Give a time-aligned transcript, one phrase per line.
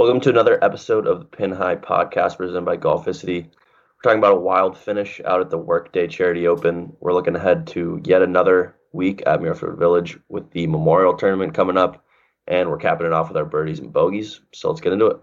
[0.00, 3.44] Welcome to another episode of the Pin High Podcast presented by Golficity.
[3.44, 6.96] We're talking about a wild finish out at the Workday Charity Open.
[7.00, 11.76] We're looking ahead to yet another week at Muirfield Village with the Memorial Tournament coming
[11.76, 12.02] up,
[12.46, 14.40] and we're capping it off with our birdies and bogeys.
[14.54, 15.20] So let's get into it.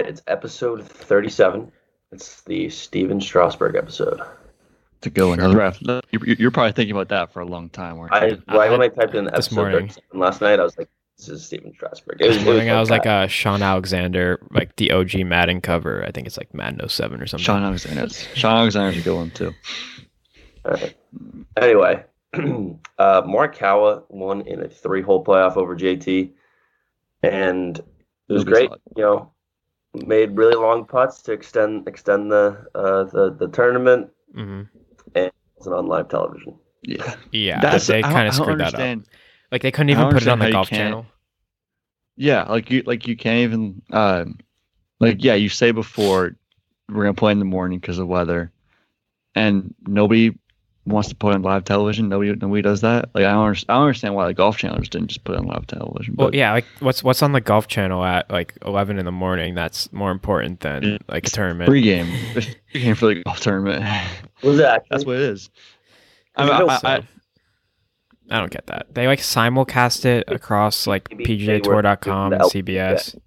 [0.00, 1.70] Right, it's episode 37.
[2.10, 4.18] It's the Stephen Strasburg episode.
[5.02, 8.10] to go in another You're, you're probably thinking about that for a long time, weren't
[8.14, 8.42] I you?
[8.48, 9.90] right I- when I typed in this episode morning.
[10.14, 12.80] last night, I was like, "This is Stephen Strasburg." It was, This it morning I
[12.80, 13.26] was like that.
[13.26, 16.02] a Shaun Alexander, like the OG Madden cover.
[16.06, 17.44] I think it's like Madden 07 or something.
[17.44, 18.08] Shaun Alexander.
[18.08, 19.52] Shaun Alexander's a good one too.
[20.64, 20.96] All right.
[21.58, 26.30] Anyway, uh, Morikawa won in a three-hole playoff over JT,
[27.22, 28.70] and it was Nobody great.
[28.70, 28.76] saw.
[28.96, 29.32] You know,
[29.94, 34.10] made really long putts to extend extend the uh, the the tournament.
[34.34, 34.62] hmm
[35.14, 36.58] It wasn't on live television.
[36.82, 39.04] Yeah, Yeah, That's- they kind of screwed that up.
[39.52, 41.06] Like they couldn't even put it on the golf channel.
[42.16, 44.38] Yeah, like you like you can't even um,
[45.00, 46.36] like yeah, you say before
[46.88, 48.52] we're gonna play in the morning because of weather,
[49.34, 50.38] and nobody
[50.86, 52.08] wants to put on live television.
[52.08, 53.10] Nobody nobody does that.
[53.14, 55.46] Like I don't understand, I don't understand why the golf channels didn't just put on
[55.46, 56.14] live television.
[56.16, 59.12] Well, But yeah, like what's what's on the golf channel at like 11 in the
[59.12, 59.54] morning?
[59.54, 61.70] That's more important than like a it's tournament.
[61.70, 63.84] pregame, It's pregame for the golf tournament.
[64.42, 64.86] Was it actually?
[64.90, 65.50] That's what it is.
[66.36, 67.02] I, I mean, I, I,
[68.30, 68.86] I don't get that.
[68.94, 73.18] They like simulcast it across like Maybe they were PGAtour.com and CBS.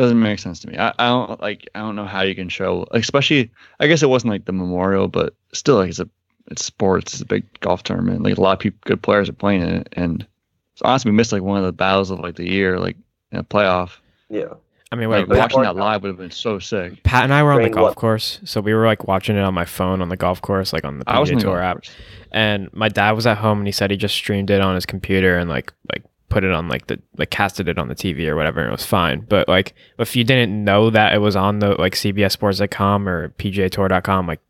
[0.00, 0.76] Doesn't make sense to me.
[0.78, 1.68] I, I don't like.
[1.74, 3.50] I don't know how you can show, especially.
[3.80, 6.08] I guess it wasn't like the Memorial, but still, like it's a
[6.50, 7.12] it's sports.
[7.14, 8.22] It's a big golf tournament.
[8.22, 10.26] Like a lot of people, good players are playing in it, and
[10.74, 12.96] so honestly, we missed like one of the battles of like the year, like
[13.32, 13.92] in a playoff.
[14.28, 14.54] Yeah.
[14.92, 15.42] I mean, Like wait, yeah.
[15.42, 17.00] watching that live would have been so sick.
[17.04, 19.54] Pat and I were on the golf course, so we were like watching it on
[19.54, 21.76] my phone on the golf course, like on the I was in PGA Tour app.
[21.76, 21.90] course.
[22.32, 24.86] and my dad was at home and he said he just streamed it on his
[24.86, 28.26] computer and like like put it on like the like casted it on the TV
[28.26, 29.20] or whatever and it was fine.
[29.28, 34.26] But like if you didn't know that it was on the like CBSSports.com or PGAtour.com,
[34.26, 34.40] like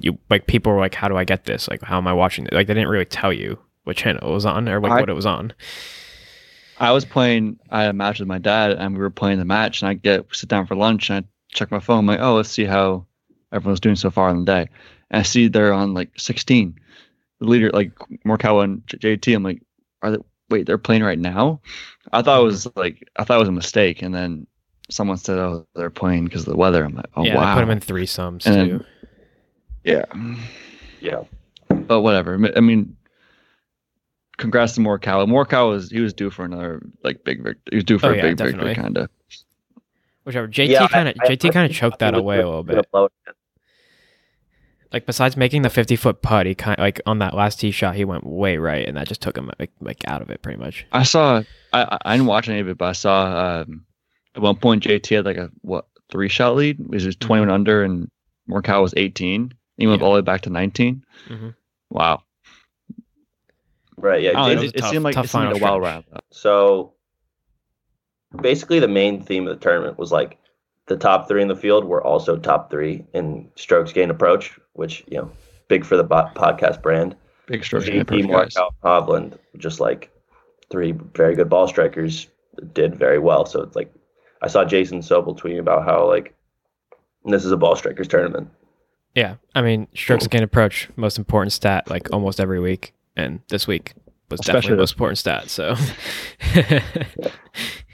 [0.00, 1.68] you like people were like, how do I get this?
[1.68, 2.52] Like how am I watching it?
[2.52, 5.08] Like they didn't really tell you what channel it was on or like I- what
[5.08, 5.52] it was on.
[6.80, 7.58] I was playing.
[7.70, 9.82] I had a match with my dad, and we were playing the match.
[9.82, 11.98] And I get sit down for lunch, and I check my phone.
[11.98, 13.04] I'm like, oh, let's see how
[13.52, 14.68] everyone's doing so far in the day.
[15.10, 16.78] And I see they're on like 16.
[17.40, 17.90] The leader, like
[18.24, 19.34] Morikawa and JT.
[19.34, 19.60] I'm like,
[20.02, 20.18] are they?
[20.50, 21.60] Wait, they're playing right now.
[22.12, 22.46] I thought it mm-hmm.
[22.46, 24.46] was like I thought it was a mistake, and then
[24.90, 26.84] someone said, oh, they're playing because of the weather.
[26.84, 27.54] I'm like, oh yeah, wow.
[27.54, 28.78] they put them in threesomes And too.
[28.78, 28.84] then-
[29.84, 30.04] yeah,
[31.00, 31.22] Yeah.
[31.68, 32.34] but whatever.
[32.56, 32.96] I mean-
[34.38, 35.26] congrats to Morikawa.
[35.26, 37.62] Morikawa was he was due for another like big victory.
[37.70, 38.68] He was due for Oh, a yeah, big definitely.
[38.68, 39.10] victory, kind of.
[40.24, 40.48] Whichever.
[40.48, 42.90] JT Yeah, kind of JT kind of choked that I- away a little bit.
[42.90, 43.12] blow it.
[44.92, 47.70] Like besides making the 50 foot putt, he kind of like on that last tee
[47.70, 50.40] shot, he went way right, and that just took him like like out of it
[50.42, 50.86] pretty much.
[50.92, 51.42] I saw.
[51.72, 53.84] I I- I didn't watch any of it, but I saw um,
[54.34, 56.80] at one point JT had like a what three shot lead.
[56.80, 58.10] It was just 21 under, and
[58.48, 59.52] Morikawa was 18.
[59.76, 60.06] He went Yeah.
[60.06, 61.04] all the way back to 19.
[61.28, 61.54] Mhm.
[61.90, 62.22] Wow.
[63.96, 64.22] Right.
[64.22, 64.30] Yeah.
[64.30, 65.58] I don't know, Jay- it it, a it tough- seemed like it seemed like a
[65.60, 66.04] final wild stretch.
[66.14, 66.22] ride.
[66.30, 66.92] So
[68.40, 70.38] basically, the main theme of the tournament was like
[70.88, 75.04] the top three in the field were also top three in strokes gain approach, which
[75.06, 75.30] you know,
[75.68, 77.14] big for the bo- podcast brand.
[77.46, 78.06] Big strokes stroke.
[78.06, 80.10] JT, Morikawa, Hovland, just like
[80.70, 82.26] three very good ball strikers,
[82.72, 83.46] did very well.
[83.46, 83.92] So it's like
[84.42, 86.34] I saw Jason Sobel tweeting about how like
[87.24, 88.48] this is a ball strikers tournament.
[89.14, 93.66] Yeah, I mean, strokes gain approach, most important stat, like almost every week, and this
[93.66, 93.94] week
[94.30, 95.50] was Especially definitely the most important stat.
[95.50, 95.74] So,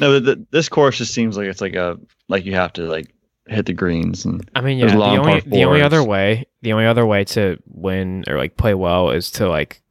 [0.00, 1.98] No, the, this course just seems like it's like a
[2.30, 3.12] like you have to like
[3.46, 6.72] hit the greens and I mean, There's yeah, the only the only other way, the
[6.72, 9.82] only other way to win or like play well is to like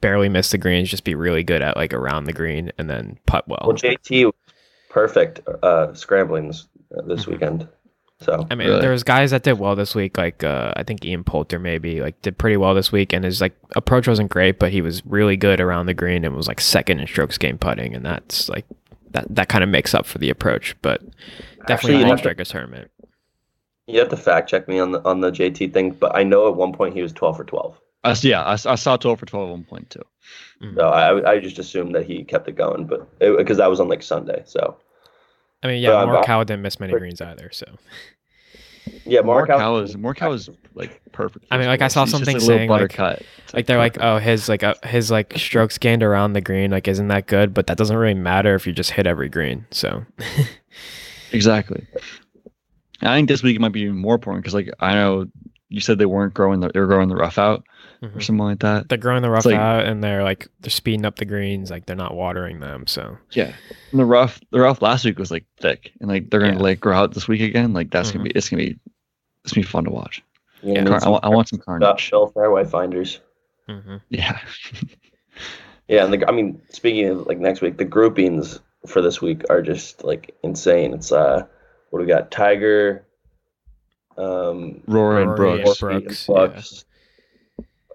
[0.00, 3.18] barely miss the greens, just be really good at like around the green, and then
[3.26, 3.62] putt well.
[3.64, 4.30] Well, JT
[4.90, 6.66] perfect uh, scrambling this,
[6.96, 7.32] uh, this Mhm.
[7.32, 7.68] weekend.
[8.20, 8.80] So I mean, Really?
[8.80, 12.00] there was guys that did well this week, like uh, I think Ian Poulter maybe
[12.00, 15.06] like did pretty well this week, and his like approach wasn't great, but he was
[15.06, 18.48] really good around the green and was like second in strokes game putting, and that's
[18.48, 18.64] like
[19.12, 21.02] that that kind of makes up for the approach, but
[21.66, 22.90] definitely you a striker's tournament.
[23.86, 26.48] you have to fact check me on the on the JT thing, but I know
[26.48, 27.78] at one point he was twelve for twelve.
[28.04, 30.02] I s- yeah I saw 12 for 12 at one point too.
[30.62, 30.76] Mm.
[30.76, 33.88] So I I just assumed that he kept it going, but because that was on
[33.88, 34.42] like Sunday.
[34.46, 34.76] So
[35.62, 37.66] I mean, yeah, But I'm- didn't miss many greens either, so.
[39.04, 41.46] Yeah, Mark Morikawa is Morikawa is like perfect.
[41.50, 43.22] I mean, like, I saw He's just something a little saying, like- buttercut.
[43.44, 46.70] It's, like they're like oh his like uh, his like strokes gained around the green
[46.70, 49.64] like isn't that good but that doesn't really matter if you just hit every green
[49.70, 50.04] so
[51.32, 51.86] Exactly.
[53.02, 55.26] I think this week might be even more important because, like, I know
[55.68, 57.62] you said they weren't growing the they were growing the rough out
[58.02, 58.22] or Mhm.
[58.22, 58.88] something like that.
[58.88, 61.86] They're growing the rough like- out, and they're like they're speeding up the greens, like
[61.86, 62.86] they're not watering them.
[62.86, 63.52] So Yeah.
[63.90, 66.58] And the rough the rough last week was like thick, and like they're gonna Yeah.
[66.62, 67.72] like grow out this week again.
[67.72, 68.32] Like that's gonna Mhm.
[68.32, 68.78] be it's gonna be
[69.44, 70.22] it's gonna be fun to watch.
[70.62, 70.84] Yeah.
[70.84, 72.10] Car- I, want, I want some carnage.
[72.10, 73.20] Phil fairway finders.
[73.68, 74.38] hmm Yeah.
[75.90, 79.44] Yeah, and the, I mean, speaking of like next week, the groupings for this week
[79.48, 80.92] are just like insane.
[80.92, 81.46] It's uh,
[81.88, 82.30] what do we got?
[82.30, 83.06] Tiger,
[84.18, 85.80] um, Rory and Rory and Brooks.
[85.80, 86.84] Brooks, Brooks, Brooks.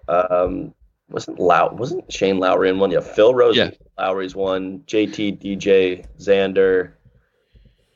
[0.08, 0.74] Um,
[1.08, 2.90] wasn't Low wasn't Shane Lowry in one?
[2.90, 3.70] Yeah, Phil Rose, Yeah.
[3.98, 4.80] Lowry's one.
[4.86, 6.92] JT, DJ, Xander.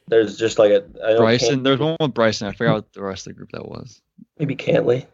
[0.08, 1.48] There's just like a I know Bryson.
[1.48, 2.48] Cant- There's one with Bryson.
[2.48, 4.00] I forgot what the rest of the group that was.
[4.38, 5.06] maybe Cantlay.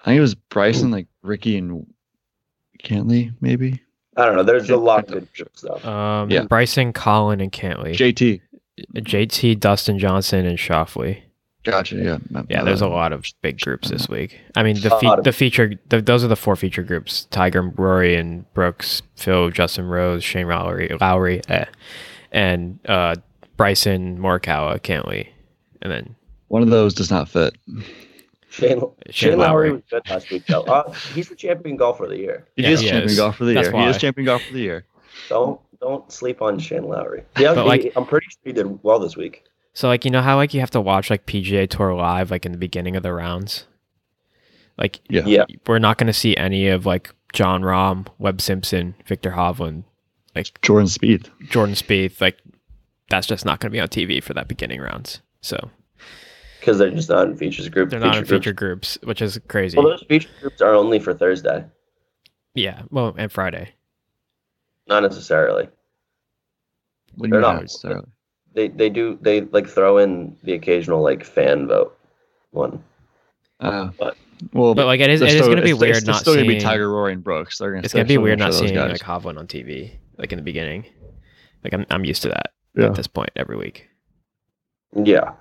[0.00, 1.86] I think it was Bryson, like Rickie and
[2.82, 3.82] Cantlay, maybe.
[4.16, 4.42] I don't know.
[4.42, 5.90] There's a lot of good groups though.
[5.90, 6.44] um, Yeah.
[6.44, 8.40] Bryson, Collin, and Cantlay, JT.
[8.94, 11.20] JT, Dustin Johnson, and Schauffele.
[11.66, 11.96] Gotcha.
[11.96, 12.18] Yeah.
[12.30, 14.38] my- Yeah, my there's a lot of big groups this week.
[14.54, 18.14] I mean, the fe- the feature, the, those are the four feature groups: Tiger, Rory,
[18.16, 21.64] and Brooks, Phil, Justin Rose, Shane Lowry, Lowry, eh,
[22.32, 23.16] and uh,
[23.56, 25.28] Bryson, Morikawa, Cantlay,
[25.82, 26.14] and then
[26.48, 27.54] one of those does not fit.
[28.48, 29.72] Shane, Shane Shane Lowry Lowry.
[29.72, 30.62] was good last week though.
[30.62, 32.46] Uh, he's the champion golfer of the year.
[32.56, 33.16] He Yeah, is he champion is.
[33.18, 33.82] golf for the That's year.
[33.82, 34.86] He is champion golf of the year.
[35.28, 37.22] Don't don't sleep on Shane Lowry.
[37.38, 39.42] Yeah, like- I'm pretty sure he did well this week.
[39.76, 42.46] So like you know how like you have to watch like PGA Tour live like
[42.46, 43.66] in the beginning of the rounds.
[44.78, 45.24] Like Yeah.
[45.26, 45.44] Yeah.
[45.66, 49.84] we're not going to see any of like Jon Rahm, Webb Simpson, Viktor Hovland,
[50.34, 51.28] like Jordan Speed.
[51.50, 52.22] Jordan Spieth.
[52.22, 52.38] Like
[53.10, 55.20] that's just not going to be on TV for that beginning rounds.
[55.42, 55.70] So
[56.58, 57.90] because they're just not in features group.
[57.90, 58.30] they're not in groups.
[58.30, 59.76] feature groups, which is crazy.
[59.76, 61.66] Well, those feature groups are only for Thursday,
[62.54, 63.74] yeah, well, and Friday.
[64.88, 65.68] not necessarily.
[67.14, 67.54] What do you They're mean?
[67.56, 67.60] not.
[67.60, 68.06] necessarily?
[68.56, 71.96] They they do they like throw in the occasional like fan vote
[72.50, 72.82] one.
[73.60, 74.16] Uh, But-
[74.52, 76.16] well, But like it is, they're it is going to be it's- weird it's not
[76.20, 76.44] still seeing.
[76.46, 77.56] gonna be Tiger, Rory, and Brooks.
[77.58, 77.82] They're gonna.
[77.84, 78.90] It's going to be weird not show those seeing guys.
[78.92, 80.84] like Hovland on TV like in the beginning.
[81.64, 82.86] Like I'm I'm used to that Yeah.
[82.86, 83.88] at this point every week.
[84.94, 85.32] Yeah,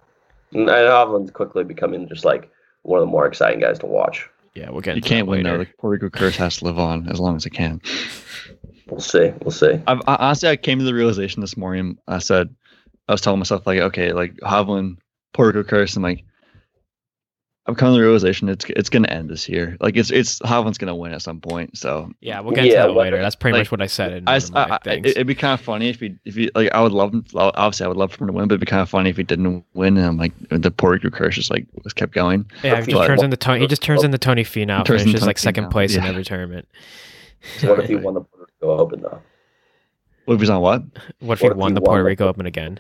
[0.53, 2.49] and Hovland's quickly becoming just like
[2.83, 4.29] one of the more exciting guys to watch.
[4.53, 4.95] Yeah, we'll get.
[4.95, 5.57] You can't that win though.
[5.59, 7.81] The Puerto Rico curse has to live on as long as it can.
[8.89, 9.31] We'll see.
[9.41, 9.81] We'll see.
[9.87, 11.97] I've, I, honestly, I came to the realization this morning.
[12.07, 12.55] I said,
[13.07, 14.97] I was telling myself like, okay, like Hovland,
[15.33, 16.23] Puerto Rico curse, and like,
[17.67, 19.75] I'm coming to the realization it's it's gonna end this year.
[19.79, 21.75] Like it's it's Hovland's gonna win at some point.
[21.77, 23.19] So Yeah, we'll get into Yeah, that later.
[23.19, 25.01] That's pretty like, much what I said in I, one s- of my I- I-
[25.03, 27.25] it'd be kind of funny if he if he like I would love him.
[27.33, 29.17] Obviously, I would love for him to win, but it'd be kind of funny if
[29.17, 29.97] he didn't win.
[29.97, 32.45] And I'm like the Puerto Rico curse just like was kept going.
[32.63, 33.61] yeah, he just but- turns into Tony.
[33.61, 36.67] He just turns into Tony Finau, Turns finishes like second Finau, place in every tournament.
[37.63, 39.21] What if he won the Puerto Rico Open though?
[40.25, 40.83] What if he's on what?
[41.19, 42.79] What if he if won he the won Puerto the- Rico Open again?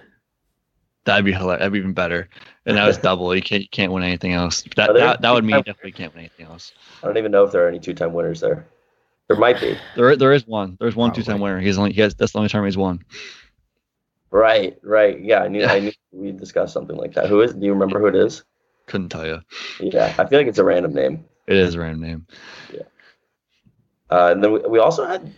[1.05, 1.59] That'd be hilarious.
[1.59, 2.29] That'd be even better.
[2.65, 3.35] And that was double.
[3.35, 4.63] You can't you can't win anything else.
[4.75, 6.73] That there that, that would mean you definitely can't win anything else.
[7.01, 8.67] I don't even know if there are any two-time winners there.
[9.27, 9.77] There might be.
[9.95, 10.77] There there is one.
[10.79, 11.59] There's one two time winner.
[11.59, 13.03] He's only he has that's the only time he's won.
[14.31, 15.23] Right, right.
[15.23, 15.61] Yeah, I knew.
[15.61, 15.71] Yeah.
[15.71, 17.29] I knew we discussed something like that.
[17.29, 17.53] Who is?
[17.53, 18.43] Do you remember who it is?
[18.87, 19.41] Couldn't tell you.
[19.79, 21.25] Yeah, I feel like it's a random name.
[21.47, 22.27] It is a random name.
[24.09, 25.33] Uh, and then we, we also had,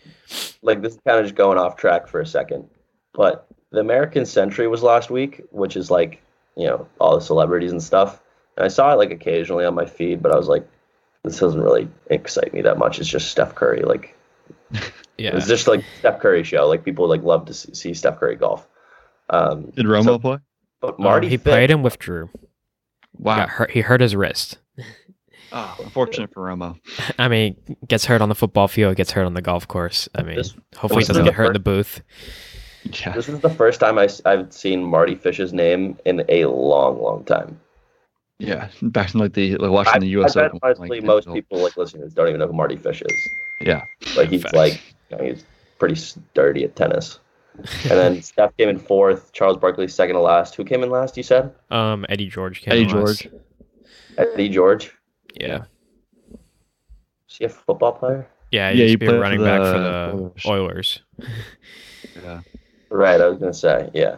[0.61, 2.67] like, this is kind of just going off track for a second,
[3.13, 6.21] but the American Century was last week, which is like,
[6.55, 8.21] you know, all the celebrities and stuff.
[8.55, 10.67] And I saw it like occasionally on my feed, but I was like,
[11.23, 12.99] this doesn't really excite me that much.
[12.99, 13.81] It's just Steph Curry.
[13.83, 14.15] Like,
[15.17, 16.67] Yeah, it's just like Steph Curry show.
[16.67, 18.67] Like, people like love to see, see Steph Curry golf.
[19.29, 20.37] Um, Did Romo so- play?
[20.79, 22.29] but Um, Marty he Fish- played and withdrew.
[23.17, 23.37] Wow.
[23.37, 24.59] Got hurt, he hurt his wrist.
[25.51, 26.79] Oh, unfortunate for Romo.
[27.17, 27.55] I mean,
[27.87, 30.07] gets hurt on the football field, gets hurt on the golf course.
[30.15, 32.01] I mean, This- hopefully he doesn't get hurt in the booth.
[32.91, 33.13] Yeah.
[33.13, 37.23] This is the first time I, have seen Mardy Fish's name in a long, long
[37.25, 37.59] time.
[38.39, 38.69] Yeah.
[38.81, 40.59] Back in like the like watching the US I bet Open.
[40.63, 43.29] honestly like, most people like listening to this don't even know who Mardy Fish is.
[43.61, 43.83] Yeah.
[44.15, 44.53] Like he's Facts.
[44.53, 45.43] like you know, he's
[45.79, 47.19] pretty sturdy at tennis.
[47.55, 49.33] And then Steph came in fourth.
[49.33, 50.53] Charles Barkley second to last.
[50.55, 51.17] Who came in last?
[51.17, 52.61] You said um, Eddie George.
[52.61, 53.23] Came Eddie in last.
[53.23, 53.33] George.
[54.17, 54.91] Eddie George.
[55.39, 55.63] Yeah,
[57.29, 58.27] Is he a football player?
[58.51, 60.49] yeah, he Yeah, used he to be a played for running back for the the
[60.49, 61.01] Oilers.
[62.23, 62.41] Yeah.
[62.89, 63.19] Right.
[63.21, 64.17] I was gonna say yeah.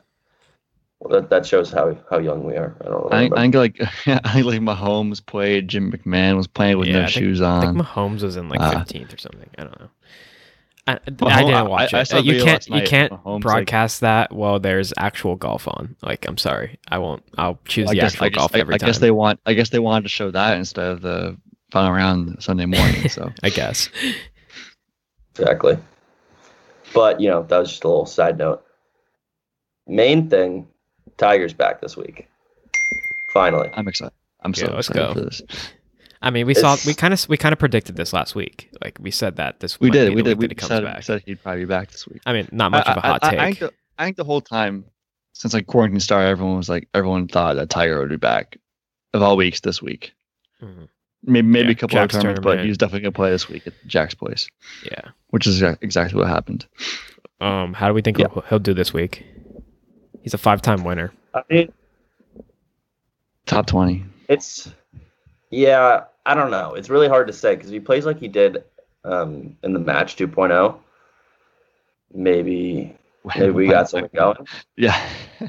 [0.99, 2.75] Well, that, that shows how how young we are.
[2.81, 3.25] I don't I.
[3.25, 5.67] I think like I think like Mahomes played.
[5.67, 7.61] Jim McMahon was playing with Yeah, no think- shoes I on.
[7.75, 9.49] think Mahomes was in like uh, 15th or something.
[9.57, 9.89] I don't know.
[10.88, 12.05] I, I didn't watch I- I it.
[12.07, 15.95] saw a you can't you can't Mahomes, like- broadcast that while there's actual golf on.
[16.01, 17.23] Like I'm sorry, I won't.
[17.38, 18.88] I'll choose I the guess, actual I, guess, golf I, every I time.
[18.88, 19.39] guess they want.
[19.45, 21.38] I guess they wanted to show that instead of the
[21.71, 23.07] final round Sunday morning.
[23.07, 23.89] So I guess.
[25.38, 25.77] Exactly.
[26.93, 28.63] But you know, that was just a little side note.
[29.88, 30.67] Main thing
[31.17, 32.27] Tigers back this week.
[33.34, 33.69] Finally.
[33.75, 34.13] I'm excited.
[34.41, 35.13] I'm so Yeah, let's excited go.
[35.13, 35.41] for this.
[36.22, 38.69] I mean, we saw we kind of we kind of predicted this last week.
[38.84, 39.93] Like we said that this week.
[39.93, 40.15] We did.
[40.15, 40.38] We did.
[40.38, 41.03] week We that he comes said, back.
[41.03, 42.22] said he'd probably be back this week.
[42.25, 43.39] I mean, not much I, of a hot I, I, take.
[43.39, 44.86] I, think the, I think the whole time
[45.34, 48.58] since like quarantine started, everyone was like, everyone thought that Tiger would be back
[49.13, 50.13] of all weeks this week.
[50.62, 50.89] Mhm.
[51.23, 52.65] Maybe maybe Yeah, a couple Jack's of tournaments, but tournament.
[52.65, 54.47] he was definitely gonna play this week at Jack's place,
[54.85, 55.01] Yeah.
[55.31, 56.65] which is exactly what happened.
[57.41, 58.27] Um, how do we think Yeah.
[58.33, 59.25] he'll, he'll do this week?
[60.21, 61.11] He's a five-time winner.
[61.33, 61.71] I mean,
[63.45, 64.05] Top twenty.
[64.27, 64.71] it's
[65.49, 66.03] yeah.
[66.25, 66.75] I don't know.
[66.75, 68.63] It's really hard to say because if he plays like he did
[69.03, 70.77] um, in the match 2.0,
[72.13, 72.95] maybe
[73.35, 74.45] maybe we got something going.
[74.77, 74.99] Yeah.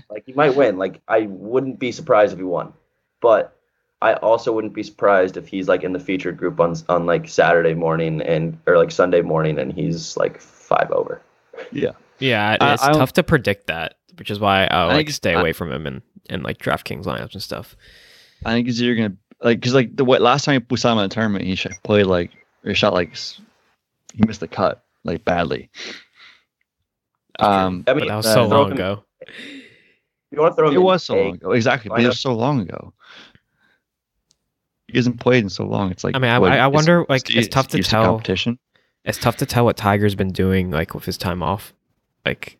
[0.08, 0.78] Like he might win.
[0.78, 2.72] Like I wouldn't be surprised if he won,
[3.20, 3.56] but
[4.02, 7.28] I also wouldn't be surprised if he's like in the featured group on on like
[7.28, 11.20] Saturday morning and or like Sunday morning and he's like five over.
[11.70, 15.10] Yeah, yeah, it's I tough to predict that, which is why I'll I like think-
[15.10, 17.76] stay I- away from him and and like DraftKings lineups and stuff.
[18.46, 21.08] I think you're gonna like because like the what last time we saw him in
[21.08, 22.30] the tournament, he played like
[22.64, 23.14] he shot like
[24.14, 25.68] he missed the cut like badly.
[27.38, 29.04] Um, I but mean, that was uh, so throw long him- ago.
[30.30, 30.74] You want to throw him?
[30.74, 31.88] it in was so A, long ago, exactly.
[31.88, 32.92] But it was so long ago.
[34.92, 35.90] He hasn't played in so long.
[35.90, 38.04] It's like I mean, I- what, I- I is- wonder, like, it's tough to tell.
[38.04, 38.58] competition.
[39.04, 41.72] It's tough to tell what Tiger's been doing like with his time off.
[42.26, 42.58] Like,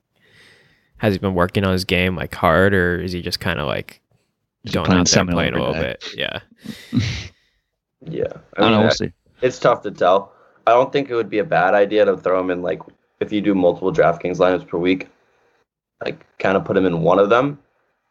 [0.99, 3.67] has he been working on his game like hard, or is he just kind of
[3.67, 4.01] like
[4.65, 5.97] Is going playing out there Seminole playing a little day?
[6.01, 6.15] bit?
[6.17, 6.41] Yeah.
[8.07, 8.81] Yeah, I don't know.
[8.81, 9.13] We'll see.
[9.43, 10.33] It's tough to tell.
[10.67, 12.81] I don't think it would be a bad idea to throw him in like
[13.21, 15.09] if you do multiple DraftKings lineups per week,
[16.03, 17.59] like kind of put him in one of them.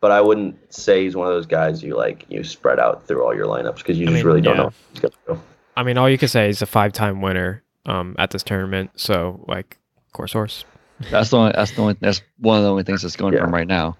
[0.01, 3.23] But I wouldn't say he's one of those guys you like you spread out through
[3.23, 4.63] all your lineups because you I just mean, really don't yeah.
[4.63, 4.71] know.
[4.91, 5.41] What's gonna go.
[5.75, 8.91] I mean, all you can say is a five-time winner um, at this tournament.
[8.95, 9.77] So, like,
[10.13, 10.65] course horse.
[11.11, 11.51] That's the only.
[11.53, 11.95] That's the only.
[11.99, 13.39] That's one of the only things that's going Yeah.
[13.41, 13.97] for him right now.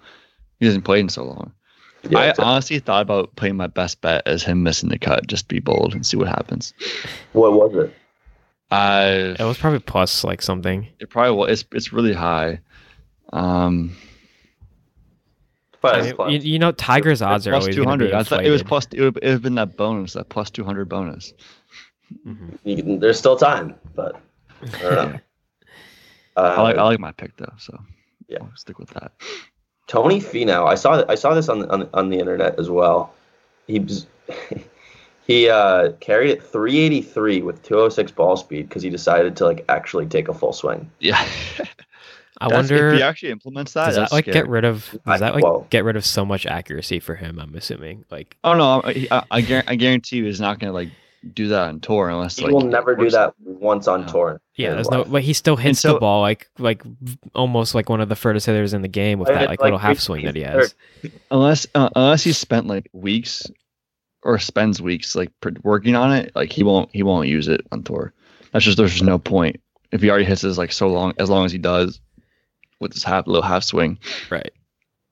[0.58, 1.52] He hasn't played in so long.
[2.08, 2.44] Yeah, I exactly.
[2.44, 5.94] honestly thought about playing my best bet as him missing the cut, just be bold
[5.94, 6.72] and see what happens.
[7.32, 7.94] what was it?
[8.70, 10.86] I It was probably plus like something.
[10.98, 11.50] it probably was.
[11.50, 12.60] It's it's really high.
[13.32, 13.96] Um,
[15.80, 16.32] But I plus.
[16.32, 18.14] you, you know, Tiger's odds are plus always two going to be.
[18.14, 18.86] I thought it was plus.
[18.92, 21.32] It would, it would have been that bonus, that plus two hundred bonus.
[22.26, 22.58] Mhm.
[22.64, 24.20] You can, there's still time, but
[24.62, 25.18] I don't know.
[26.36, 27.78] Uh, I like I like my pick though, so
[28.28, 28.38] Yeah.
[28.42, 29.12] I'll stick with that.
[29.86, 30.66] Tony Finau.
[30.66, 33.14] I saw I saw this on on, on the internet as well.
[33.66, 33.84] He
[35.26, 40.06] he uh, carried it 383 with 206 ball speed because he decided to like actually
[40.06, 40.90] take a full swing.
[40.98, 41.24] Yeah,
[42.42, 43.86] I That's- wonder if he actually implements that.
[43.86, 46.04] does that that's like get rid of I- does that like well- get rid of
[46.06, 47.38] so much accuracy for him?
[47.38, 50.72] I'm assuming like Oh no, I, I, I, guar- I guarantee you he's not gonna
[50.72, 50.88] like
[51.34, 54.12] do that on tour unless He like will never do that once on No.
[54.12, 54.40] tour.
[54.54, 55.10] yeah, there's his no life.
[55.10, 56.82] but he still hits so- the ball like like
[57.34, 59.78] almost like one of the furthest hitters in the game with that like like little
[59.78, 60.74] half swing that he has.
[61.30, 63.46] unless uh, unless he spent like weeks
[64.22, 65.30] or spends weeks like
[65.62, 66.32] working on it.
[66.34, 68.12] Like he won't he won't use it on tour.
[68.52, 69.60] That's just there's just no point
[69.92, 72.00] if he already hits his like so long as long as he does
[72.80, 73.98] with his half little half swing.
[74.30, 74.52] Right.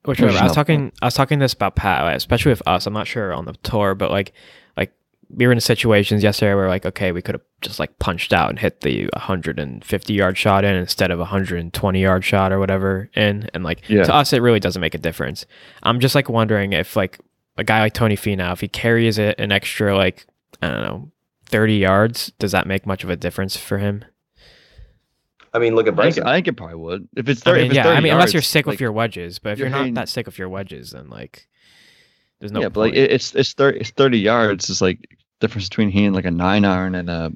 [0.05, 2.87] Which There's I was talking I was talking this about Pat, especially with us.
[2.87, 4.33] I'm not sure on the tour, but like
[4.77, 4.93] like
[5.29, 8.49] we were in situations yesterday where like okay, we could have just like punched out
[8.49, 13.11] and hit the 150 yard shot in instead of a 120 yard shot or whatever
[13.15, 14.05] in, and like Yeah.
[14.05, 15.45] to us it really doesn't make a difference.
[15.83, 17.19] I'm just like wondering if like
[17.59, 20.27] a guy like Tony Finau, if he carries it an extra like
[20.63, 21.11] I don't know
[21.47, 24.05] 30 yards, does that make much of a difference for him?
[25.55, 26.27] I mean, look at I think, Bryson.
[26.27, 28.01] I think it probably would if it's I 30, mean, if it's yeah, 30 I
[28.01, 30.09] mean, unless you're sick like, with your wedges, but if you're you're, not hitting- that
[30.09, 31.47] sick with your wedges, then like
[32.41, 32.65] there's no point.
[32.65, 35.09] yeah, but like it's it's 30 it's 30 yards It's like
[35.41, 37.33] difference between hitting like a nine iron and a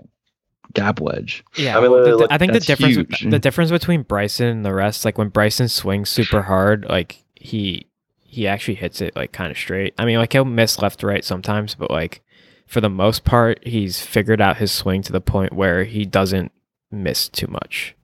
[0.74, 1.44] gap wedge.
[1.56, 3.26] Yeah, I mean, the- look, I think the difference huge.
[3.28, 7.86] the difference between Bryson and the rest, like when Bryson swings super hard, like he
[8.24, 9.94] he actually hits it like kind of straight.
[9.98, 12.22] I mean, like he'll miss left to right sometimes, but like
[12.66, 16.50] for the most part, he's figured out his swing to the point where he doesn't
[16.90, 17.94] miss too much,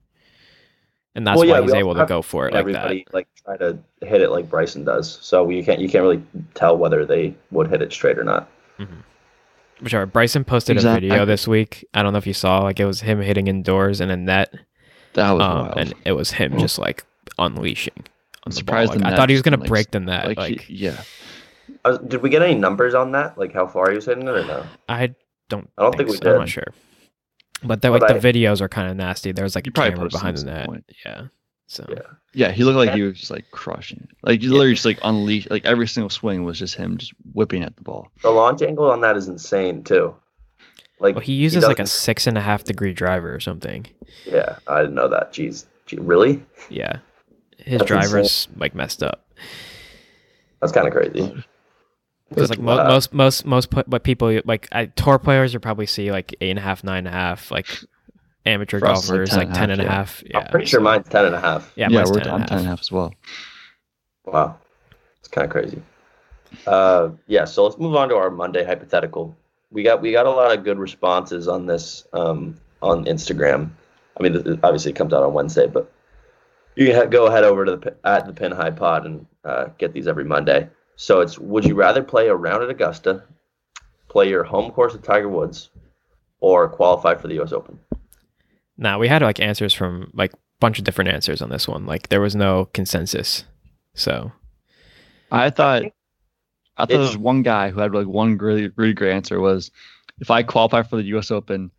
[1.15, 2.77] and that's Well, yeah, why we he's able to go for it like that.
[2.87, 5.19] Everybody like try to hit it like Bryson does.
[5.23, 6.23] So you can't you can't really
[6.55, 8.49] tell whether they would hit it straight or not.
[9.81, 10.07] Whichever.
[10.07, 11.87] Bryson posted a video this week.
[11.95, 14.53] I don't know if you saw, like it was him hitting indoors in a net,
[15.15, 15.79] That was um, wild.
[15.79, 17.05] and it was him just like
[17.38, 17.95] unleashing.
[17.97, 18.05] On
[18.47, 20.27] I'm surprised the Like, I thought he was gonna like, break the net.
[20.27, 21.00] like, Like, he- yeah,
[21.85, 23.38] I was- did we get any numbers on that?
[23.38, 24.65] Like how far he was hitting it or no?
[24.88, 25.15] I
[25.49, 25.71] don't.
[25.79, 26.23] I don't think we so.
[26.27, 26.38] I'm did.
[26.41, 26.73] not sure.
[27.62, 29.33] But the, like But the I- videos are kind of nasty.
[29.33, 30.67] There's like a camera behind the this at some net.
[30.67, 30.85] point.
[31.05, 31.23] Yeah.
[31.67, 31.97] So Yeah.
[32.33, 32.53] yeah.
[32.53, 34.17] He looked like he was just like crushing it.
[34.23, 35.50] Like he literally just like unleashed.
[35.50, 38.11] Like every single swing was just him just whipping at the ball.
[38.23, 40.15] The launch angle on that is insane too.
[41.00, 43.87] Like well, he uses like a six and a half degree driver or something.
[44.25, 44.57] yeah.
[44.67, 45.33] I didn't know that.
[45.33, 46.43] Jeez, Gee, really?
[46.71, 46.99] Yeah.
[47.59, 49.29] His That's driver's like messed up.
[50.61, 51.45] That's kind of crazy.
[52.29, 55.61] Because like mo- Uh, most most most pl- what people like I, tour players you
[55.61, 57.51] probably see like eight and a half, nine and a half.
[57.51, 57.67] Like
[58.45, 60.23] amateur For us, like golfers 10 like and a ten half, and a half.
[60.27, 61.73] Yeah, I'm pretty sure so- mine's ten and a half.
[61.77, 62.79] Yeah, Yeah, mine's we're 10 on and a 10 and a half.
[62.79, 63.15] half as well.
[64.27, 64.57] Wow,
[65.21, 65.83] it's kind of crazy.
[66.67, 69.37] Uh, yeah, so let's move on to our Monday hypothetical.
[69.71, 73.71] We got we got a lot of good responses on this um, on Instagram.
[74.19, 75.91] I mean, th- obviously it comes out on Wednesday, but
[76.75, 79.67] you can he- go ahead over to the at the Pin High Pod and uh,
[79.79, 80.69] get these every Monday.
[81.00, 83.23] So it's would you rather play a round at Augusta,
[84.09, 85.71] play your home course at Tiger Woods,
[86.40, 87.52] or qualify for the U.S.
[87.52, 87.78] Open?
[88.76, 91.87] Nah, we had like answers from like bunch of different answers on this one.
[91.87, 93.45] Like there was no consensus.
[93.95, 94.33] So
[95.31, 99.12] I thought I thought there was one guy who had like one really really great
[99.12, 99.71] answer was
[100.19, 101.71] if I qualify for the US Open,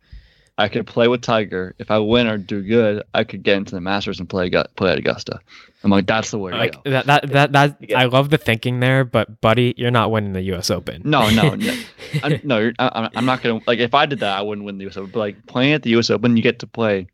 [0.56, 1.74] I could play with Tiger.
[1.78, 4.92] If I win or do good, I could get into the Masters and play play
[4.92, 5.40] at Augusta.
[5.82, 6.90] I'm like, that's the way to like go.
[6.90, 10.34] that that that, that You I love the thinking there, but buddy, you're not winning
[10.34, 10.70] the U.S.
[10.70, 11.00] Open.
[11.04, 11.74] No, no, no.
[12.22, 13.78] I'm, no, you're, I, I'm not gonna like.
[13.78, 15.10] If I did that, I wouldn't win the US Open.
[15.10, 17.06] But like playing at the US Open, you get to play.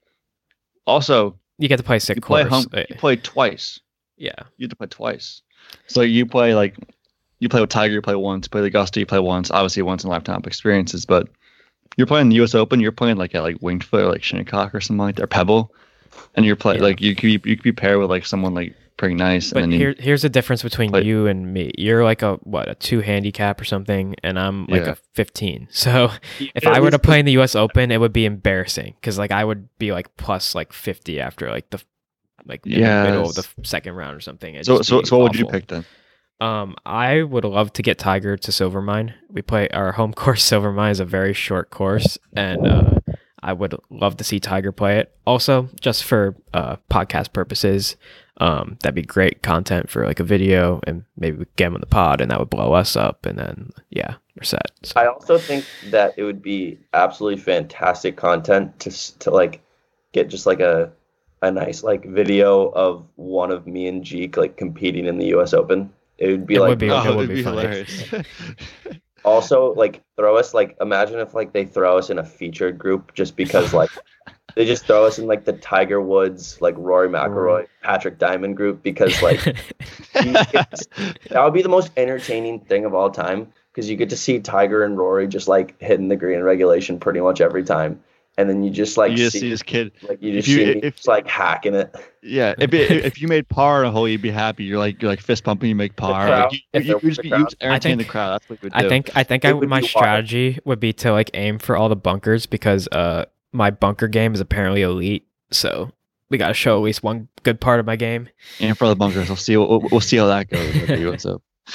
[0.86, 2.64] Also, you get to play sick you play course.
[2.64, 2.84] home.
[2.88, 3.80] You play twice.
[4.16, 5.42] yeah, You get to play twice.
[5.86, 6.76] So you play like
[7.38, 8.46] you play with Tiger, you play once.
[8.46, 9.50] You play the Augusta, you play once.
[9.50, 11.04] Obviously, once in a lifetime experiences.
[11.04, 11.28] But
[11.96, 12.54] you're playing the U.S.
[12.54, 12.80] Open.
[12.80, 15.26] You're playing like at like Winged Foot or like Shinnecock or something like that, or
[15.28, 15.72] Pebble,
[16.34, 16.86] and you're playing Yeah.
[16.86, 19.52] like you could be, you could be paired with like someone like pretty nice.
[19.52, 21.70] but and then here here's the difference between play- you and me.
[21.76, 24.92] You're like a what a two handicap or something, and I'm like Yeah.
[24.92, 25.68] a 15.
[25.72, 26.10] So
[26.54, 27.54] if I were to play in the U.S.
[27.54, 31.50] Open, it would be embarrassing because like I would be like plus like 50 after
[31.50, 31.82] like the
[32.46, 34.54] like in the middle of the second round or something.
[34.54, 35.84] It'd so just so be so what would you pick then?
[36.38, 39.14] Um, I would love to get Tiger to Silvermine.
[39.30, 40.42] We play our home course.
[40.48, 42.90] Silvermine is a very short course, and uh,
[43.46, 45.14] I would love to see Tiger play it.
[45.24, 47.94] Also, just for uh, podcast purposes,
[48.38, 51.80] um, that'd be great content for like a video, and maybe we get him on
[51.80, 54.72] the pod, and that would blow us up, and then yeah, we're set.
[54.82, 59.60] So, I also think that it would be absolutely fantastic content to to like
[60.12, 60.90] get just like a
[61.42, 65.54] a nice like video of one of me and Jeek like competing in the U.S.
[65.54, 65.92] Open.
[66.18, 68.04] It would be It like would be- oh, it would be be hilarious.
[69.26, 73.12] also like throw us like imagine if like they throw us in a featured group
[73.12, 73.90] just because like
[74.54, 77.68] they just throw us in like the Tiger Woods like Rory McIlroy mm.
[77.82, 82.84] Patrick Diamond group because like you get to- that would be the most entertaining thing
[82.84, 86.16] of all time because you get to see Tiger and Rory just like hitting the
[86.16, 88.02] green regulation pretty much every time,
[88.38, 89.92] and then you just like you just see, see this kid.
[90.08, 91.94] like you if just you- see me if- just like hacking it.
[92.22, 94.64] Yeah, if, it, if you made par in a hole, you'd be happy.
[94.64, 95.68] You're like you're like fist pumping.
[95.68, 96.26] You make par.
[96.26, 98.32] crowd, Like, you, you, you, just be, you just entertain think- the crowd.
[98.32, 98.86] That's what we would do.
[98.86, 99.90] I think I think I would my be wild.
[99.90, 104.34] strategy would be to like aim for all the bunkers because uh my bunker game
[104.34, 105.26] is apparently elite.
[105.52, 105.92] So
[106.28, 108.28] we got to show at least one good part of my game.
[108.58, 109.56] and for the bunkers, we'll see.
[109.56, 110.74] We'll, we'll see how that goes.
[110.74, 111.24] with the US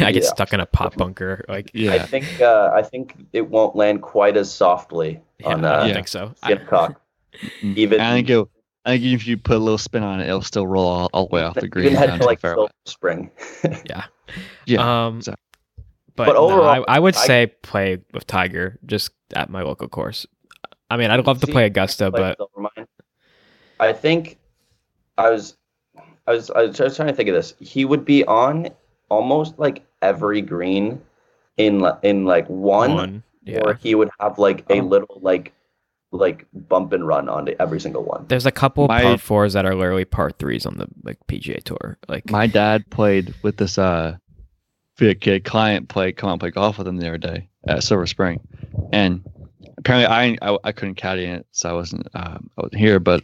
[0.00, 0.28] I get Yeah.
[0.28, 1.44] stuck in a pot bunker.
[1.48, 1.92] Like yeah.
[1.92, 5.68] I Yeah, think uh, I think it won't land quite as softly yeah, on I
[5.68, 5.94] uh, don't Yeah.
[5.94, 6.34] think so.
[6.42, 6.96] I- Skincock.
[7.62, 7.76] Mm.
[7.76, 8.46] Even I think it,
[8.84, 11.26] I think if you put a little spin on it, it'll still roll all, all
[11.28, 11.86] the way off the green.
[11.86, 12.56] even head to like fairway.
[12.66, 13.30] Silver Spring.
[14.66, 15.42] Yeah, um, exactly.
[16.16, 19.62] but, But no, overall, I, I would I- say play with Tiger just at my
[19.62, 20.26] local course.
[20.90, 22.86] I mean, I'd love to play Augusta, like but Silvermine.
[23.80, 24.38] I think
[25.18, 25.56] I was,
[26.26, 27.54] I was, I was trying to think of this.
[27.60, 28.68] He would be on
[29.08, 31.00] almost like every green
[31.56, 33.60] in in like one, one, yeah.
[33.64, 34.84] or he would have like a Oh.
[34.84, 35.52] little like
[36.14, 38.26] like bump and run onto every single one.
[38.28, 41.62] There's a couple My- par fours that are literally par threes on the like PGA
[41.62, 41.96] tour.
[42.08, 44.16] Like my dad played with this uh
[44.98, 47.82] Fiat kid client played come out and play golf with him the other day at
[47.82, 48.40] Silver Spring,
[48.92, 49.24] and
[49.78, 53.00] apparently I I, I couldn't caddy in it, so I wasn't uh, I wasn't here,
[53.00, 53.22] but.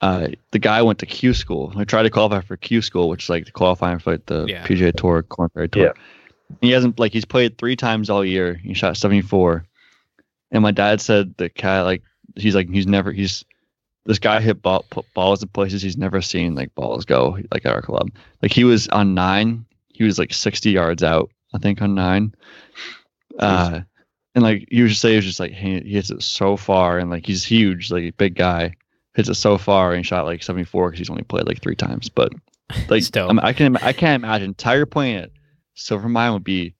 [0.00, 1.72] Uh, the guy went to Q school.
[1.76, 4.46] I tried to qualify for Q school, which is like the qualifying for like, the
[4.48, 4.66] Yeah.
[4.66, 5.82] PGA Tour, Korn Ferry Tour.
[5.84, 5.92] Yeah.
[6.60, 8.54] He hasn't like he's played three times all year.
[8.54, 9.64] He shot 74,
[10.50, 12.02] and my dad said the guy like
[12.36, 13.44] he's like he's never he's
[14.04, 17.64] this guy hit ball, put balls in places he's never seen like balls go like
[17.64, 18.10] at our club.
[18.42, 22.34] Like he was on nine, he was like 60 yards out, I think on nine.
[23.38, 23.80] Uh,
[24.34, 26.98] and like you would just say, he was just like he, hits it so far,
[26.98, 28.74] and like he's huge, like big guy,
[29.14, 32.08] hits it so far and shot like 74 because he's only played like three times.
[32.08, 32.32] But
[32.88, 33.04] like.
[33.16, 35.32] I, mean, I can I can't imagine Tiger playing it.
[35.76, 36.74] Silvermine would be.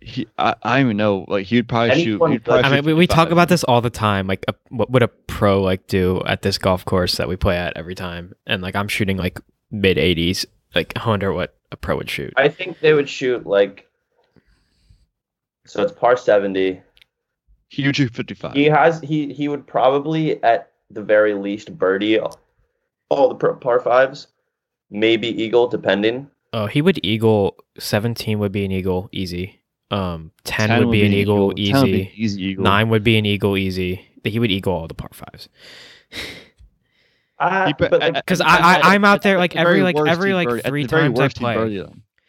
[0.00, 1.26] He, I, I don't even know.
[1.28, 2.26] Like he would probably shoot.
[2.30, 4.26] He'd probably I mean, we, we talk about this all the time.
[4.26, 7.56] Like, a, what would a pro like do at this golf course that we play
[7.56, 8.34] at every time?
[8.46, 10.46] And like, I'm shooting like mid 80s.
[10.74, 12.32] Like, I wonder what a pro would shoot.
[12.36, 13.88] I think they would shoot like.
[15.66, 16.80] So it's par seventy.
[17.68, 18.54] He would shoot 55.
[18.54, 22.18] He has he he would probably at the very least birdie
[23.10, 24.28] all the par par fives,
[24.90, 26.30] maybe eagle depending.
[26.52, 27.56] Oh, he would eagle.
[27.78, 29.60] Seventeen would be an eagle easy.
[29.92, 32.12] Um, ten, would be an eagle, 10 would easy.
[32.14, 32.62] easy eagle.
[32.64, 34.06] Nine would be an eagle easy.
[34.22, 35.48] He would eagle all the par fives.
[37.38, 39.96] I, He- but, like, Because At- I, I, I'm out there like very every like
[40.08, 41.68] every like birdie- three times I play.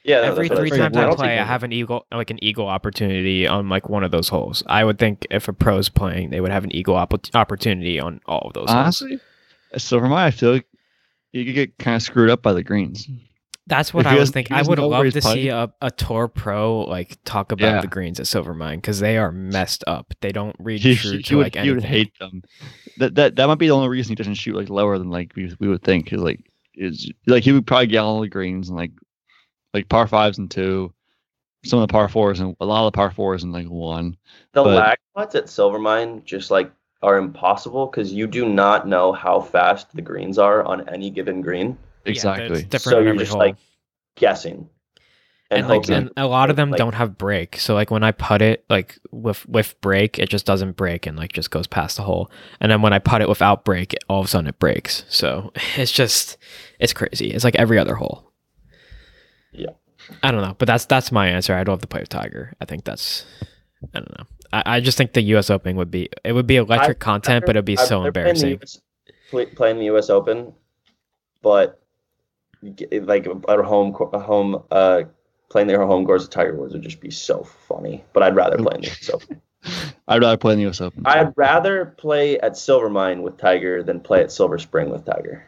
[0.04, 2.68] yeah, Every I three times I I play, I have an eagle, like an eagle
[2.68, 4.64] opportunity on like one of those holes.
[4.68, 8.22] I would think if a pro's playing, they would have an eagle opp- opportunity on
[8.26, 8.70] all of those.
[8.70, 8.80] holes.
[9.02, 9.20] Honestly,
[9.78, 10.68] so for my, I feel like
[11.34, 13.08] you could get kind of screwed up by the greens.
[13.72, 14.58] That's what if I was thinking.
[14.58, 17.80] I would love he's to see a, a tour pro like talk about Yeah.
[17.82, 20.14] the greens at Silvermine because they are messed up.
[20.20, 22.42] They don't read He, true he, to would, like he would hate them.
[22.98, 25.32] That that that might be the only reason he doesn't shoot like lower than like
[25.38, 26.12] we, we would think.
[26.12, 26.42] Is like
[26.76, 28.92] is like he would probably get all the greens and like
[29.74, 30.94] like par fives and two,
[31.64, 34.18] some of the par fours and a lot of the par fours and like one.
[34.52, 39.14] The but- lag spots at Silvermine just like are impossible because you do not know
[39.14, 41.78] how fast the greens are on any given green.
[42.06, 42.60] Yeah, Exactly.
[42.60, 43.40] it's different So you're just hole.
[43.40, 43.56] like
[44.16, 44.70] guessing.
[45.52, 47.58] and like and a lot of them like- don't have break.
[47.58, 51.18] So like when I put it like with with break, it just doesn't break and
[51.18, 52.32] like just goes past the hole.
[52.62, 55.04] And then when I put it without break, it, all of a sudden it breaks.
[55.10, 56.38] So it's just
[56.80, 57.32] it's crazy.
[57.32, 58.32] It's like every other hole.
[59.52, 59.72] Yeah.
[60.24, 61.54] I don't know, but that's that's my answer.
[61.54, 62.54] I'd love to play with Tiger.
[62.62, 63.26] I think that's
[63.94, 64.26] I don't know.
[64.54, 65.50] I, I just think the U.S.
[65.50, 68.28] Open would be it would be electric content, but it'd be I've so never played
[68.28, 68.82] in the embarrassing.
[69.42, 70.10] US playing the U.S.
[70.10, 70.54] Open,
[71.42, 71.81] but g-
[72.62, 75.04] like at a home, co- a home, uh,
[75.50, 78.04] playing their home course at Tiger Woods would just be so funny.
[78.14, 79.10] But I'd rather play in the U.S.
[79.10, 79.42] Open.
[80.08, 80.82] I'd rather play in the U.S.
[80.82, 81.04] Open.
[81.06, 85.46] I'd rather play at Silvermine with Tiger than play at Silver Spring with Tiger.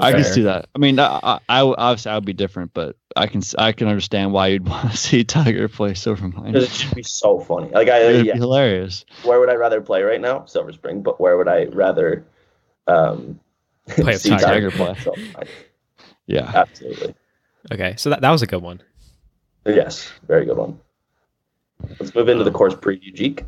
[0.00, 0.68] I can see that.
[0.74, 3.72] I mean, I, I, I would- obviously I would be different, but I can I
[3.72, 6.52] can understand why you'd want to see Tiger play Silvermine.
[6.52, 7.70] Because it should be so funny.
[7.70, 9.04] Like I, It'd yeah, be hilarious.
[9.24, 10.44] where would I rather play right now?
[10.44, 11.02] Silver Spring.
[11.02, 12.24] But where would I rather
[12.86, 13.40] um,
[13.96, 14.44] Play with see Tiger.
[14.46, 14.94] Tiger play.
[14.94, 15.48] Silvermine?
[16.26, 16.52] Yeah.
[16.54, 17.14] Absolutely.
[17.72, 18.80] Okay, so that, that was a good one.
[19.66, 20.78] Yes, very good one.
[22.00, 23.44] Let's move into the course preview, Jeek.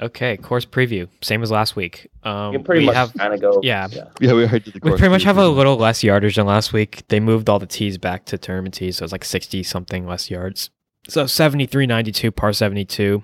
[0.00, 2.08] Okay, course preview, same as last week.
[2.24, 3.60] Um, You pretty we much have kind of go.
[3.62, 3.86] yeah.
[4.20, 6.46] Yeah, we already did the We course pretty much have a little less yardage than
[6.46, 7.04] last week.
[7.08, 10.30] They moved all the tees back to tournament tees, so it's like 60 something less
[10.30, 10.70] yards.
[11.08, 13.22] So 73.92, par 72.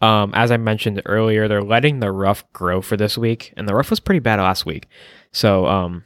[0.00, 3.74] Um, as I mentioned earlier, they're letting the rough grow for this week, and the
[3.74, 4.86] rough was pretty bad last week.
[5.34, 6.04] So um,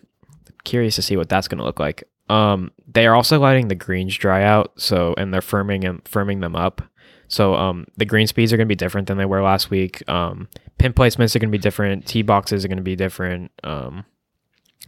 [0.65, 2.05] curious to see what that's going to look like.
[2.29, 6.41] Um, they are also letting the greens dry out, so and they're firming and firming
[6.41, 6.83] them up.
[7.29, 10.07] So um, the green speeds are going to be different than they were last week.
[10.09, 12.07] Um, pin placements are going to be different.
[12.07, 13.53] Tee boxes are going to be different.
[13.63, 14.07] Um,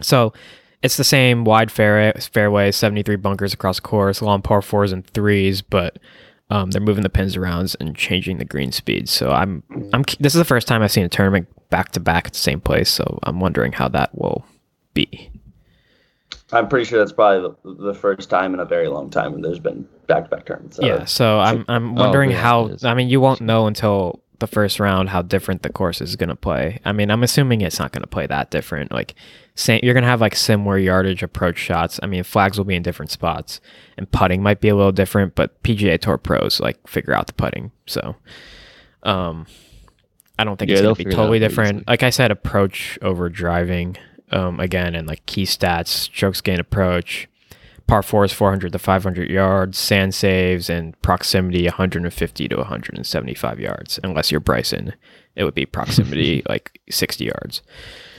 [0.01, 0.33] so
[0.83, 5.07] it's the same wide fairway, fairway 73 bunkers across the course, long par fours and
[5.07, 5.99] threes, but
[6.49, 9.09] um, they're moving the pins around and changing the green speed.
[9.09, 10.05] So I'm, I'm.
[10.19, 12.61] This is the first time I've seen a tournament back to back at the same
[12.61, 12.91] place.
[12.91, 14.45] So I'm wondering how that will
[14.95, 15.31] be.
[16.53, 19.41] I'm pretty sure that's probably the, the first time in a very long time when
[19.41, 20.81] there's been back-to-back tournaments.
[20.81, 21.05] Uh, yeah.
[21.05, 22.77] So I'm, I'm Oh, wondering yeah, how.
[22.83, 26.29] I mean, you won't know until the first round how different the course is going
[26.31, 26.81] to play.
[26.85, 28.91] I mean, I'm assuming it's not going to play that different.
[28.91, 29.15] Like,
[29.55, 32.01] same, you're going to have like similar yardage approach shots.
[32.03, 33.61] I mean, flags will be in different spots,
[33.97, 35.37] and putting might be a little different.
[35.37, 37.71] But PGA Tour pros like figure out the putting.
[37.87, 38.17] So,
[39.05, 39.47] um,
[40.41, 41.71] I don't think Yeah, it's they'll going to be figure it out totally different.
[41.71, 41.85] easily.
[41.89, 43.97] Like I said, approach over driving.
[44.33, 47.29] Um, again, and like key stats, strokes gain approach,
[47.89, 53.99] par four is 400 to 500 yards, sand saves, and proximity 150 to 175 yards.
[54.05, 54.95] Unless you're Bryson,
[55.35, 57.63] it would be proximity like 60 yards.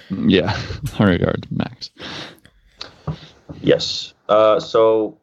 [0.09, 0.51] Yeah,
[0.97, 1.91] 100 yards max.
[3.61, 4.13] Yes.
[4.29, 5.17] Uh, so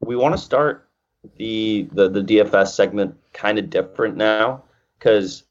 [0.00, 0.88] we want to start
[1.36, 4.62] the the the DFS segment kind of different now
[4.98, 5.44] because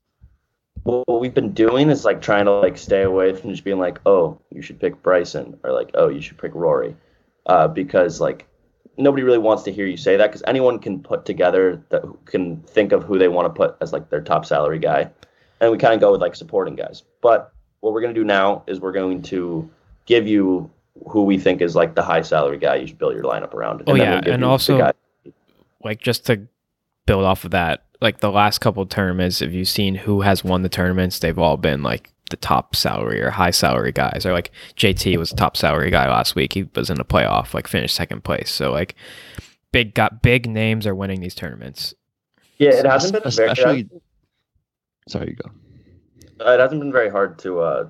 [0.88, 4.00] what we've been doing is like trying to like stay away from just being like,
[4.06, 6.96] oh, you should pick Bryson or like, oh, you should pick Rory,
[7.48, 8.48] uh, because like
[8.98, 12.62] nobody really wants to hear you say that because anyone can put together that can
[12.64, 15.10] think of who they want to put as like their top salary guy,
[15.60, 17.04] and we kind of go with like supporting guys.
[17.22, 19.70] But what we're gonna do now is we're going to
[20.06, 20.72] give you
[21.08, 23.84] who we think is like the high salary guy you should build your lineup around.
[23.88, 24.78] Oh, then yeah, and also-
[25.84, 26.48] Like just to
[27.06, 30.44] build off of that, like the last couple of tournaments, if you've seen who has
[30.44, 34.26] won the tournaments, they've all been like the top salary or high salary guys.
[34.26, 36.54] Or like JT was the top salary guy last week.
[36.54, 38.52] He was in the playoff, like finished second place.
[38.52, 38.96] So like
[39.72, 41.94] big got big names are winning these tournaments.
[42.58, 43.90] yeah, it hasn't been very, especially.
[45.08, 45.52] Sorry, you go.
[46.46, 47.90] uh, it hasn't been very hard to uh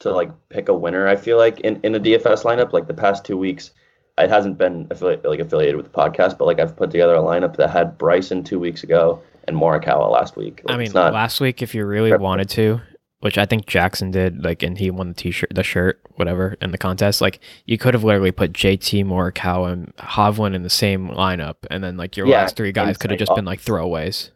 [0.00, 1.06] to like pick a winner.
[1.06, 3.72] I feel like in, in a DFS lineup, like the past two weeks,
[4.18, 7.18] it hasn't been affiliate, like affiliated with the podcast, but like I've put together a
[7.22, 10.62] lineup that had Bryson two weeks ago and Morikawa last week.
[10.64, 12.80] Like, I mean, last week, if you really wanted to,
[13.20, 16.72] which I think Jackson did, like, and he won the t-shirt, the shirt, whatever, in
[16.72, 17.20] the contest.
[17.20, 21.82] Like, you could have literally put JT Morikawa and Hovland in the same lineup, and
[21.82, 24.30] then like your Yeah, last three guys could have just been like throwaways.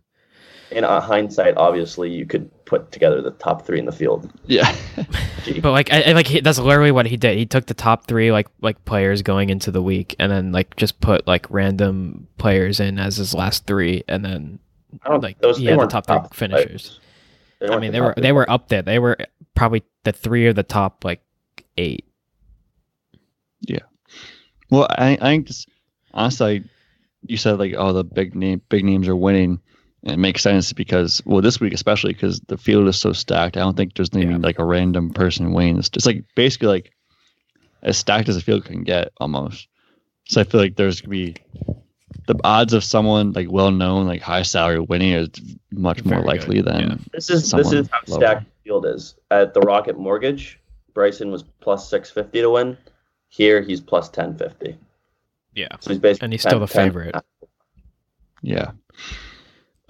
[0.71, 4.31] In uh, hindsight, obviously, you could put together the top three in the field.
[4.47, 4.75] Yeah.
[5.63, 7.39] But like, I, I- like he, that's literally what he did.
[7.39, 10.77] He took the top three like like players going into the week, and then like
[10.77, 14.59] just put like random players in as his last three, and then
[15.03, 17.01] I don't like those he had the weren't top three top finishers.
[17.63, 18.83] I mean, the they were they were up there.
[18.83, 19.17] They were
[19.55, 21.23] probably the three of the top like
[21.79, 22.05] eight.
[23.63, 23.79] Yeah.
[24.71, 25.69] Well, I, I think just,
[26.13, 26.65] honestly,
[27.27, 29.61] you said like, oh, the big name, big names are winning.
[30.05, 33.57] And it makes sense because, well, this week especially because the field is so stacked.
[33.57, 34.39] I don't think there's going to Yeah.
[34.39, 35.79] be like a random person winning.
[35.79, 36.93] It's just like basically like
[37.83, 39.67] as stacked as the field can get almost.
[40.27, 41.37] So I feel like there's going to be
[42.27, 45.31] the odds of someone like well known, like high salary winning is
[45.73, 46.97] much more Very likely good, than yeah.
[47.13, 48.21] This is this is how lower.
[48.21, 49.15] stacked the field is.
[49.31, 50.61] At the Rocket Mortgage,
[50.95, 52.77] Bryson was plus six fifty to win.
[53.29, 54.77] Here he's plus ten fifty.
[55.55, 55.69] Yeah.
[55.81, 57.15] So he's basically And he's still the 10 favorite.
[58.43, 58.71] yeah.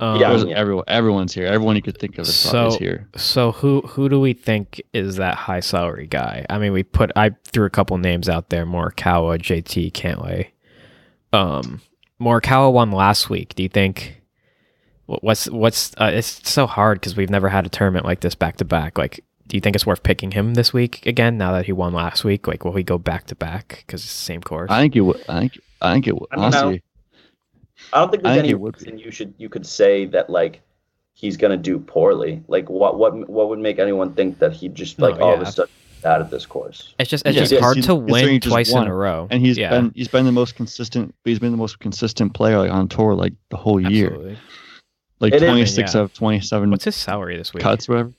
[0.01, 0.55] Um, Yeah, yeah.
[0.57, 1.47] everyone, everyone's here.
[1.47, 3.09] Everyone you could think of is, probably is So- here.
[3.17, 6.47] So who who do we think is that high salary guy?
[6.49, 10.49] I mean, we put I threw a couple names out there: Morikawa, JT, Cantlay.
[11.33, 11.81] Um,
[12.21, 13.55] Morikawa won last week.
[13.55, 14.23] Do you think?
[15.07, 18.59] What's what's uh, it's so hard because we've never had a tournament like this back
[18.59, 18.99] to back.
[18.99, 21.39] Like, do you think it's worth picking him this week again?
[21.39, 24.13] Now that he won last week, like, will he go back to back because it's
[24.13, 24.71] the same course?
[24.71, 25.25] I think it would.
[25.29, 25.59] I think.
[25.81, 26.29] I think it would.
[26.33, 26.43] I know.
[26.45, 26.83] Honestly,
[27.93, 28.85] I don't think there's think any it would be.
[28.85, 30.61] reason you should you could say that like
[31.15, 32.43] he's gonna do poorly.
[32.49, 35.41] Like what what what would make anyone think that he'd just like No, all of
[35.41, 35.73] a sudden
[36.05, 36.95] out of this course?
[36.99, 39.27] it's just it's Yeah, just yes, hard to win just twice in a row.
[39.31, 41.15] and he's yeah, been he's been the most consistent.
[41.25, 44.09] He's been the most consistent player like, on tour like the whole year.
[44.09, 44.39] absolutely.
[45.21, 46.01] Like It is, twenty six yeah.
[46.01, 47.63] out of twenty seven What's his salary this week?
[47.63, 48.13] cuts, whatever.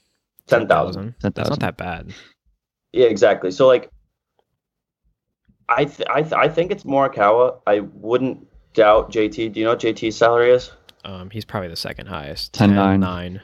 [0.47, 1.15] Ten thousand.
[1.21, 2.11] Ten That's not that bad.
[2.91, 3.51] Yeah, exactly.
[3.51, 3.89] So like,
[5.69, 7.61] I th- I th- I think it's Morikawa.
[7.67, 9.53] I wouldn't doubt JT.
[9.53, 10.71] Do you know what JT's salary is?
[11.05, 12.53] Um, he's probably the second highest.
[12.53, 12.99] 10, 10, 9.
[12.99, 13.41] 9.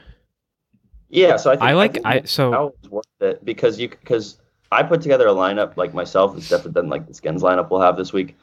[1.08, 3.88] Yeah, so I think I like think I so Morikawa is worth it because you
[3.88, 4.38] because
[4.72, 6.36] I put together a lineup like myself.
[6.36, 8.36] It's different than like the Skins lineup we'll have this week,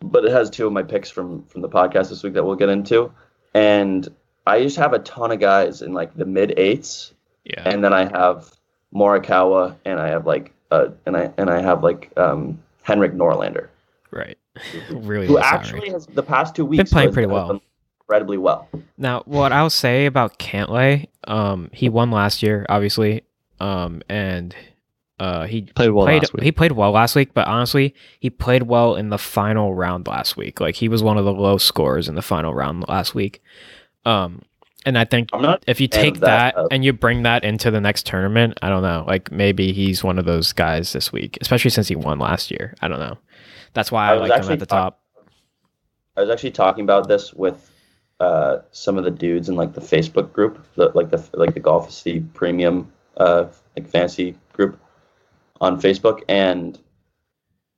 [0.00, 2.54] but it has two of my picks from from the podcast this week that we'll
[2.54, 3.12] get into,
[3.52, 4.08] and
[4.46, 7.12] I just have a ton of guys in like the mid eights,
[7.44, 7.62] yeah.
[7.66, 8.54] and then I have
[8.94, 13.68] Morikawa, and I have like uh and I and I have like um Henrik Norlander.
[14.10, 14.38] Right.
[14.90, 15.58] really who low salary.
[15.58, 17.60] actually has the past two weeks been playing pretty well.
[18.00, 18.68] incredibly well.
[18.96, 23.22] Now, what I'll say about Cantlay, um, he won last year, obviously,
[23.60, 24.54] um, and
[25.20, 26.42] uh, he Played well played last week.
[26.44, 27.34] he played well last week.
[27.34, 30.60] But honestly, he played well in the final round last week.
[30.60, 33.42] Like he was one of the low scorers in the final round last week.
[34.04, 34.42] Um,
[34.86, 37.70] and I think I'm not if you take that, that, and you bring that into
[37.70, 39.04] the next tournament, I don't know.
[39.08, 42.74] Like maybe he's one of those guys this week, especially since he won last year.
[42.80, 43.18] I don't know.
[43.74, 44.98] That's why I I, was like him actually at the talk-
[46.16, 47.70] I was actually talking about this with
[48.20, 51.60] uh, some of the dudes in like the Facebook group, the, like the like the
[51.60, 54.80] Golficity Premium uh, like fantasy group
[55.60, 56.78] on Facebook, and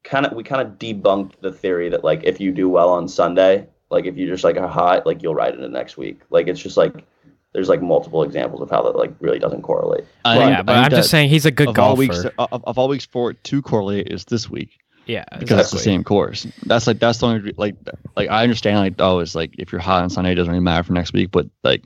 [0.04, 3.06] kind of we kind of debunked the theory that like if you do well on
[3.08, 6.22] Sunday, like if you just like are hot, like you'll ride into next week.
[6.30, 7.04] Like it's just like
[7.52, 10.04] there's like multiple examples of how that like really doesn't correlate.
[10.24, 11.94] I Well, think- yeah, but I think I'm just saying he's a good of all
[11.96, 11.98] golfer.
[11.98, 15.70] weeks of, of all weeks for it to correlate is this week yeah, because it's
[15.70, 16.46] the same course.
[16.66, 17.76] That's like that's the only like
[18.16, 20.62] like I understand like oh it's like if you're hot on Sunday it doesn't really
[20.62, 21.84] matter for next week, but like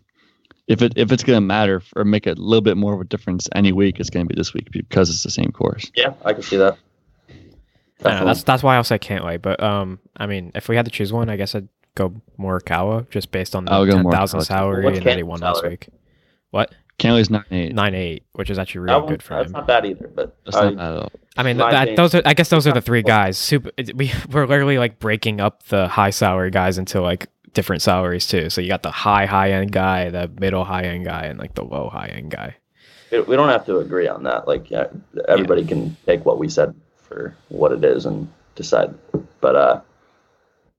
[0.67, 3.49] if it if it's gonna matter or make a little bit more of a difference
[3.55, 5.91] any week, it's gonna be this week because it's the same course.
[5.95, 6.79] Yeah, I can see that.
[8.03, 9.41] Know, that's that's why I'll say can't wait.
[9.41, 13.09] But um, I mean, if we had to choose one, I guess I'd go Morikawa
[13.11, 15.65] just based on the I ten thousand salary What's and that he Cantlay's won last
[15.65, 15.89] week.
[16.51, 17.75] What Cantlay's nine eight.
[17.75, 19.53] nine eight, which is actually really good for that's him.
[19.53, 21.13] not bad either, but That's I- not bad at all.
[21.37, 23.37] I mean, that, opinion, those are I guess those are the three guys.
[23.37, 23.71] Super.
[23.95, 28.51] We we're literally like breaking up the high salary guys into like different salaries too.
[28.51, 31.55] So you got the high high end guy, the middle high end guy, and like
[31.55, 32.55] the low high end guy.
[33.11, 34.47] we we don't have to agree on that.
[34.47, 34.87] Like, yeah,
[35.27, 38.95] everybody can take what we said for what it is and decide.
[39.41, 39.81] But uh,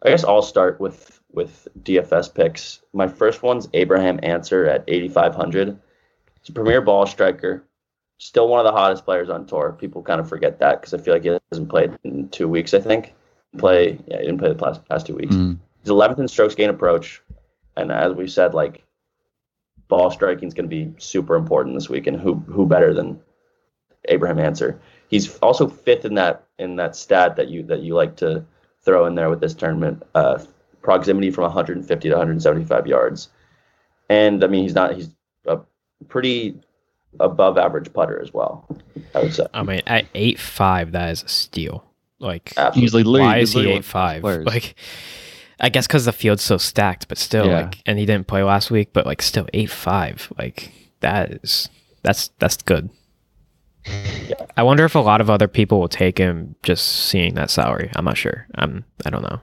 [0.03, 2.79] I guess I'll start with with DFS picks.
[2.93, 5.77] My first one's Abraham Ancer at 8,500.
[6.45, 7.63] He's a premier ball striker.
[8.19, 9.75] Still one of the hottest players on tour.
[9.79, 12.75] People kind of forget that because I feel like he hasn't played in two weeks.
[12.75, 13.15] I think
[13.57, 13.99] play.
[14.07, 15.35] Yeah, he didn't play the past, past two weeks.
[15.35, 15.57] Mm.
[15.81, 17.21] He's 11th in strokes gain approach,
[17.75, 18.83] and as we said, like
[19.87, 22.05] ball striking is going to be super important this week.
[22.05, 23.19] And who who better than
[24.09, 24.79] Abraham Ancer?
[25.07, 28.45] He's also fifth in that in that stat that you that you like to
[28.83, 30.03] throw in there with this tournament.
[30.13, 30.43] Uh,
[30.83, 33.29] proximity from 150 to 175 yards,
[34.09, 35.09] and I mean he's not he's
[35.47, 35.59] a
[36.07, 36.55] pretty
[37.19, 38.67] above average putter as well.
[39.13, 39.45] I would say.
[39.53, 41.83] I mean, at eight five, that is a steal.
[42.19, 42.81] Like, Absolutely.
[42.81, 43.27] He's like literally.
[43.33, 44.21] why he's is he eight of the best five?
[44.21, 44.45] players.
[44.45, 44.75] Like,
[45.59, 47.61] I guess because the field's so stacked, but still, Yeah.
[47.63, 50.31] like, and he didn't play last week, but like, still eight five.
[50.37, 51.69] Like, that is
[52.03, 52.89] that's that's good.
[53.85, 54.33] Yeah.
[54.57, 57.91] I wonder if a lot of other people will take him just seeing that salary.
[57.95, 58.47] I'm not sure.
[58.55, 59.39] I'm I don't know.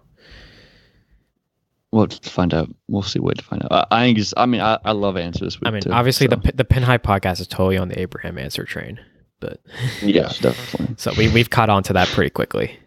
[1.92, 2.70] We'll find out.
[2.88, 3.18] We'll see.
[3.20, 3.70] Wait to find out.
[3.70, 5.68] I, I I mean, I, I love Ancer this week.
[5.68, 6.36] I mean, too, obviously so.
[6.36, 8.98] the the Pin High podcast is totally on the Abraham Ancer train,
[9.40, 9.60] but
[10.02, 10.94] yeah, definitely.
[10.96, 12.78] so we we've caught on to that pretty quickly.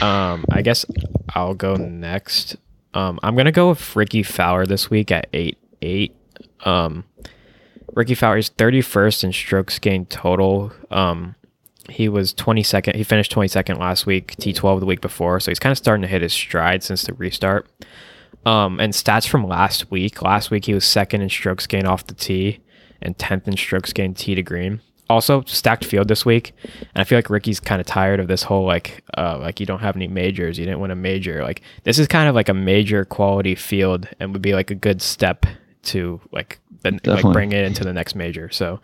[0.00, 0.86] Um, I guess
[1.34, 2.56] I'll go next.
[2.94, 6.14] Um, I'm gonna go with Rickie Fowler this week at eight eight.
[6.64, 7.04] Um,
[7.94, 10.72] Rickie Fowler is 31st in strokes gained total.
[10.90, 11.34] Um,
[11.88, 12.94] he was 22nd.
[12.94, 15.40] He finished 22nd last week, T12 the week before.
[15.40, 17.66] So he's kind of starting to hit his stride since the restart.
[18.44, 20.22] Um, and stats from last week.
[20.22, 22.60] Last week he was second in strokes gained off the tee
[23.02, 24.80] and 10th in strokes gained tee to green.
[25.10, 28.44] Also stacked field this week, and I feel like Rickie's kind of tired of this
[28.44, 31.42] whole like, uh, like you don't have any majors, you didn't win a major.
[31.42, 34.74] Like this is kind of like a major quality field, and would be like a
[34.74, 35.44] good step
[35.82, 38.48] to like the, like bring it into the next major.
[38.50, 38.80] So,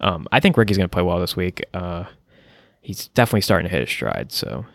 [0.00, 1.64] um, I think Rickie's gonna play well this week.
[1.74, 2.04] Uh,
[2.82, 4.30] he's definitely starting to hit his stride.
[4.32, 4.66] So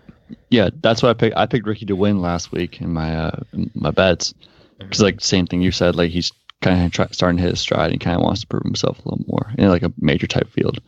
[0.50, 1.38] Yeah, that's why I picked.
[1.38, 3.40] I picked Rickie to win last week in my uh
[3.76, 4.34] my bets
[4.80, 5.96] because like same thing you said.
[5.96, 7.92] Like he's kind of try, starting to hit his stride.
[7.92, 10.50] and kind of wants to prove himself a little more in like a major type
[10.50, 10.80] field.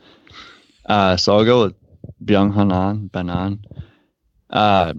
[0.85, 1.75] Uh, so I'll go with
[2.25, 3.59] Byeong Hun An Ben An.
[4.49, 4.93] Uh,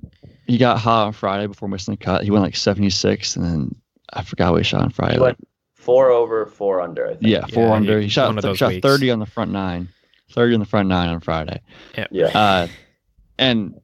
[0.46, 2.22] he got hot on Friday before missing the cut.
[2.22, 3.74] He went like 76, and then
[4.12, 5.14] I forgot what he shot on Friday.
[5.14, 5.38] He went
[5.74, 7.06] four over, four under.
[7.06, 7.22] I think.
[7.22, 7.98] yeah, four Yeah, under.
[7.98, 9.88] he- He shot one of those shot 30 on the front nine,
[10.30, 11.60] 30 on the front nine on Friday.
[12.10, 12.26] Yeah.
[12.26, 12.68] Uh,
[13.38, 13.80] and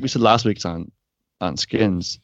[0.00, 0.90] we said last week on
[1.40, 2.18] on skins,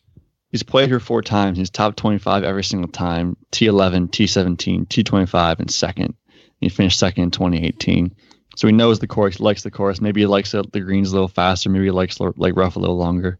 [0.50, 1.56] he's played here four times.
[1.56, 3.36] He's top 25 every single time.
[3.52, 6.14] T11, T17, T25, and second.
[6.60, 8.14] He finished second in 2018.
[8.56, 10.00] So he knows the course, likes the course.
[10.00, 11.68] Maybe he likes the greens a little faster.
[11.68, 13.38] Maybe he likes like rough a little longer.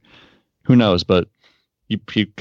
[0.65, 1.05] Who knows?
[1.05, 1.29] But
[1.89, 2.33] he, he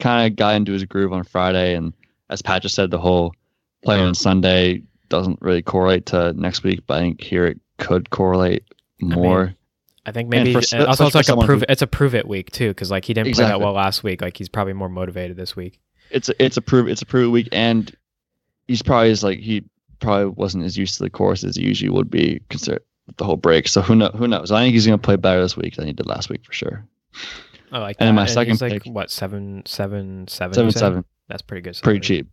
[0.00, 1.74] kind of got into his groove on Friday.
[1.74, 1.92] And
[2.30, 3.34] as Pat just said, the whole
[3.84, 6.80] playing on Sunday doesn't really correlate to next week.
[6.86, 8.64] But I think here it could correlate
[9.00, 9.54] more.
[10.04, 12.26] I think maybe for and also it's like a prove who- it's a prove it
[12.26, 14.20] week too because like he didn't play that well last week.
[14.20, 15.78] Like he's probably more motivated this week.
[16.10, 17.94] it's a, it's a prove it's a prove it week, and
[18.66, 19.62] he's probably is like he
[20.00, 22.80] probably wasn't as used to the course as he usually would be consider
[23.16, 23.68] the whole break.
[23.68, 24.50] So who know who knows?
[24.50, 26.84] I think he's gonna play better this week than he did last week for sure.
[27.70, 28.12] I like And that.
[28.14, 31.78] my second he's like pick- what seven seven seven Seven seven, That's pretty good.
[31.82, 32.28] pretty cheap.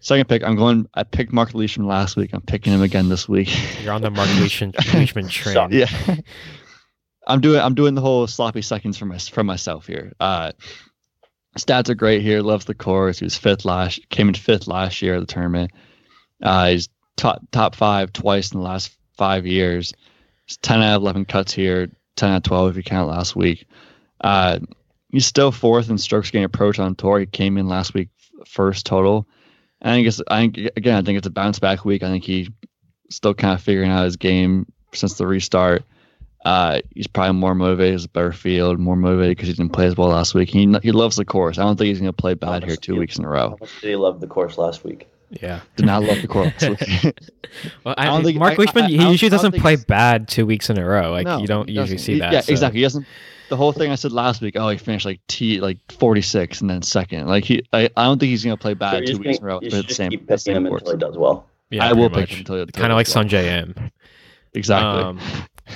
[0.00, 0.88] Second pick, I'm going.
[0.94, 2.30] I picked Mark Leishman last week.
[2.32, 3.50] I'm picking him again this week.
[3.82, 5.54] You're on the Mark Leishman, Leishman train.
[5.54, 5.72] Suck.
[5.72, 5.88] yeah,
[7.26, 7.60] I'm doing.
[7.60, 10.12] I'm doing the whole sloppy seconds for my for myself here.
[10.20, 10.52] Uh,
[11.58, 12.40] stats are great here.
[12.42, 13.18] Loves the course.
[13.18, 14.08] He was fifth last.
[14.10, 15.72] Came in fifth last year at the tournament.
[16.42, 19.92] Uh, he's top top five twice in the last five years.
[20.46, 21.90] He's ten out of eleven cuts here.
[22.16, 23.66] Ten out of twelve if you count last week.
[24.20, 24.58] Uh,
[25.10, 27.20] he's still fourth in strokes gained approach on tour.
[27.20, 28.08] He came in last week
[28.46, 29.26] first total.
[29.82, 30.20] I think it's.
[30.28, 30.96] I think again.
[30.96, 32.02] I think it's a bounce back week.
[32.02, 32.50] I think he
[33.10, 35.84] still kind of figuring out his game since the restart.
[36.44, 37.96] Uh, he's probably more motivated.
[37.96, 40.48] It's a better field, more motivated because he didn't play as well last week.
[40.48, 41.58] He he loves the course.
[41.58, 43.56] I don't think he's going to play bad here two weeks in a row.
[43.80, 45.08] Did he love the course last week?
[45.30, 45.60] Yeah.
[45.74, 47.18] Did not love the course last week.
[47.84, 50.28] Well, I I, don't think- Mark I- Leishman, I- I he usually doesn't play bad
[50.28, 51.10] two weeks in a row.
[51.10, 51.98] Like No, you don't usually doesn't.
[51.98, 52.32] see He- that.
[52.32, 52.78] Yeah, so- exactly.
[52.78, 53.06] He doesn't.
[53.48, 54.56] The whole thing I said last week.
[54.56, 57.26] Oh, he finished like T like 46 and then second.
[57.28, 59.38] Like he, I, I don't think he's going to play bad you're two just weeks
[59.38, 59.60] in a row.
[59.60, 60.82] but should the just same, keep picking him course.
[60.82, 61.46] until he does well.
[61.70, 63.24] Yeah, I will pretty pick him until it Kind of like does well.
[63.24, 63.90] Sanjay M.
[64.54, 65.02] Exactly.
[65.02, 65.20] Um,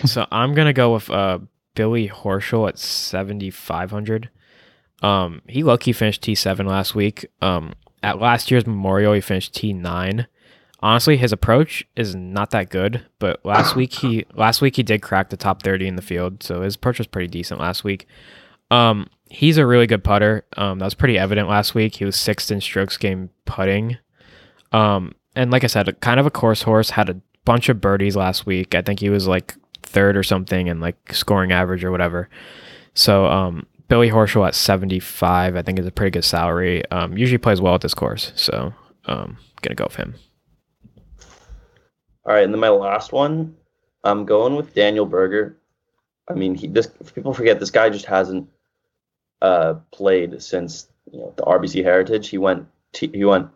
[0.04, 1.38] so I'm gonna go with uh,
[1.74, 4.30] Billy Horschel at 7,500.
[5.02, 7.26] Um, he lucky finished T7 last week.
[7.40, 10.26] Um, at last year's Memorial, he finished T9.
[10.82, 15.02] Honestly, his approach is not that good, but last week he last week he did
[15.02, 18.06] crack the top 30 in the field, so his approach was pretty decent last week.
[18.70, 20.44] Um, he's a really good putter.
[20.56, 21.96] Um, that was pretty evident last week.
[21.96, 23.98] He was sixth in strokes game putting.
[24.72, 26.90] Um, and like I said, kind of a course horse.
[26.90, 28.74] Had a bunch of birdies last week.
[28.74, 32.28] I think he was like third or something in like scoring average or whatever.
[32.94, 36.88] So um, Billy Horschel at 75, I think is a pretty good salary.
[36.90, 38.72] Um, usually plays well at this course, so
[39.06, 40.14] um, gonna go with him.
[42.24, 43.56] All right, and then my last one,
[44.04, 45.56] I'm going with Daniel Berger.
[46.28, 48.48] I mean, he this people forget this guy just hasn't
[49.42, 52.28] uh, played since you know the RBC Heritage.
[52.28, 53.48] He went t- he went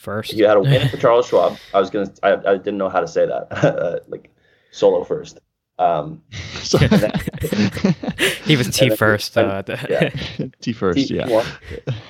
[0.00, 1.58] First, he had a win for Charles Schwab.
[1.74, 4.30] I was gonna I, I didn't know how to say that uh, like
[4.70, 5.40] solo first.
[5.80, 6.22] Um,
[6.60, 6.78] So-
[8.44, 9.36] he was T first.
[9.36, 10.10] Uh, yeah.
[10.60, 11.28] T first, T- yeah.
[11.28, 11.46] won-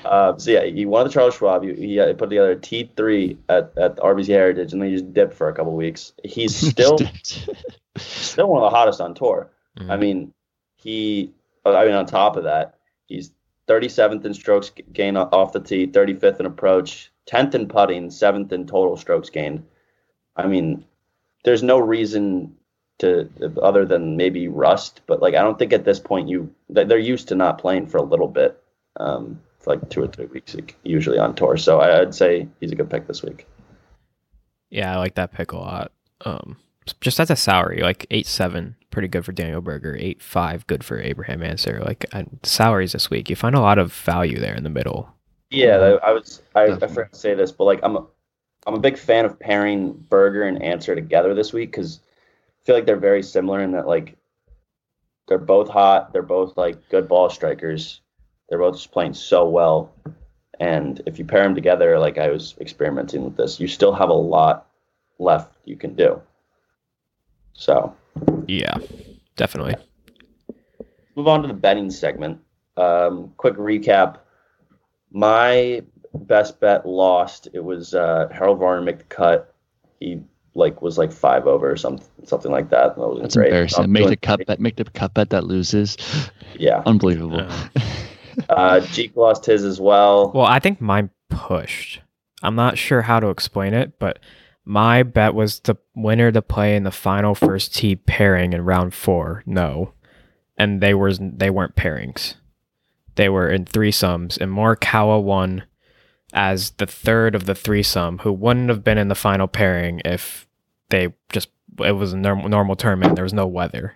[0.05, 1.63] Uh, so yeah, he won the Charles Schwab.
[1.63, 4.91] He, he uh, put together a T three at at the RBC Heritage, and then
[4.91, 6.13] he just dipped for a couple weeks.
[6.25, 6.99] He's still
[7.97, 9.51] still one of the hottest on tour.
[9.79, 9.99] I Mhm.
[10.01, 10.35] mean,
[10.77, 11.33] he.
[11.65, 12.75] uh, I mean, on top of that,
[13.07, 13.31] he's
[13.69, 18.51] 37th in strokes g- gained off the tee, 35th in approach, 10th in putting, 7th
[18.53, 19.65] in total strokes gained.
[20.37, 20.85] I mean,
[21.45, 22.57] there's no reason
[23.01, 23.29] to
[23.63, 26.99] other than maybe rust, but like I don't think at this point you they- they're
[26.99, 28.63] used to not playing for a little bit,
[28.99, 31.57] um, like two or three weeks usually on tour.
[31.57, 33.47] So I'd say he's a good pick this week.
[34.71, 35.93] Yeah, I like that pick a lot.
[36.25, 36.57] Um,
[37.01, 39.97] just as a salary, like eight seven, pretty good for Daniel Berger.
[39.99, 41.81] Eight five, good for Abraham Ancer.
[41.85, 45.09] Like I, salaries this week, you find a lot of value there in the middle.
[45.51, 48.07] Yeah, I I was I, I forgot to say this, but like I'm a,
[48.67, 52.01] I'm a big fan of pairing berger and Ancer together this week because
[52.65, 54.17] feel like they're very similar in that like
[55.29, 58.01] they're both hot, they're both like good ball strikers,
[58.49, 59.93] they're both just playing so well,
[60.59, 64.09] and if you pair them together, like I was experimenting with this, you still have
[64.09, 64.67] a lot
[65.19, 66.21] left you can do.
[67.53, 67.95] So
[68.47, 68.75] Yeah,
[69.37, 69.77] definitely.
[71.17, 72.41] move on to the betting segment.
[72.77, 74.19] Um, quick recap.
[75.13, 75.83] My
[76.15, 77.49] best bet lost.
[77.53, 79.55] It was uh, Harold Varner make the cut.
[79.99, 80.21] He
[80.55, 82.97] like was like five over or something something like that.
[82.97, 83.49] That wasn't That's great.
[83.49, 83.85] embarrassing.
[83.85, 84.61] I'm Make the cup bet.
[84.61, 85.97] Make the cup bet that loses.
[86.59, 86.83] Yeah.
[86.85, 87.49] Unbelievable.
[88.49, 90.31] Uh, Jeek lost his as well.
[90.33, 92.01] Well, I think mine pushed.
[92.43, 94.19] I'm not sure how to explain it, but
[94.65, 98.95] my bet was the winner to play in the final first tee pairing in round
[98.95, 99.43] four.
[99.47, 99.93] No,
[100.57, 102.35] and they were they weren't pairings.
[103.17, 105.65] They were in threesomes, and Morikawa won
[106.33, 110.47] as the third of the threesome, who wouldn't have been in the final pairing if
[110.89, 111.49] they just
[111.85, 113.15] it was a normal, normal tournament.
[113.15, 113.95] There was no weather.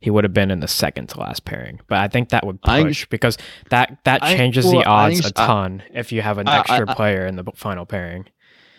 [0.00, 2.58] He would have been in the second to last pairing, but I think that would
[2.64, 3.38] I push because
[3.70, 6.38] that that I- changes well, the odds think a s- I- ton if you have
[6.38, 8.26] an I- I- extra I- player in the final pairing.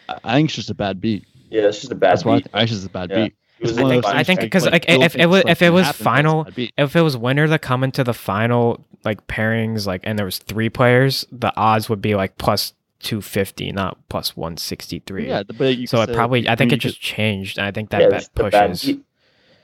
[0.09, 1.25] I I think it's just a bad beat.
[1.49, 2.43] Yeah, it's just a bad That's why I beat.
[2.43, 3.23] think I think it's just a bad Yeah.
[3.25, 3.36] beat.
[3.60, 5.28] It was It's a one of think- I think because, like, you'll if think it
[5.28, 6.70] was- if it was happen, but it's a final- bad.
[6.78, 10.38] If it was winner to come into the final like pairings, like and there was
[10.38, 15.28] three players, the odds would be like plus two fifty, not plus one sixty three.
[15.28, 15.55] Yeah, but
[15.88, 18.18] so could it probably I think it just changed, and I think that yeah, bet
[18.20, 18.84] it's the bad pushes.
[18.84, 19.03] beat.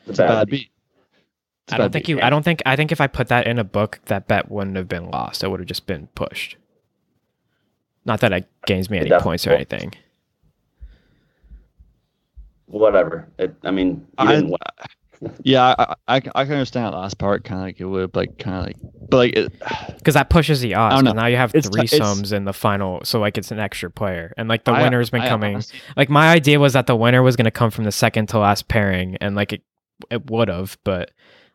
[0.05, 0.69] The It's a bad beat.
[1.65, 2.19] It's a I don't think you.
[2.21, 2.61] I don't think.
[2.65, 5.43] I think if I put that in a book, that bet wouldn't have been lost.
[5.43, 6.57] It would have just been pushed.
[8.05, 9.93] Not that it gains me any points or anything.
[12.67, 13.27] Whatever.
[13.39, 13.87] It, I mean,
[14.19, 14.57] you I- didn't win.
[15.41, 17.45] Yeah, I, I, I can understand that last part.
[17.45, 18.75] Kind of like it would, like kind of like,
[19.09, 19.33] but like,
[19.97, 20.95] Because that pushes the odds.
[20.95, 21.21] don't 'cause know.
[21.21, 23.89] now you have It's three t- sums in the final, so like it's an extra
[23.89, 25.53] player, and like the I- winner's been I coming.
[25.53, 28.27] honestly- like my idea was that the winner was going to come from the second
[28.29, 29.61] to last pairing, and like it,
[30.11, 31.11] it would have, but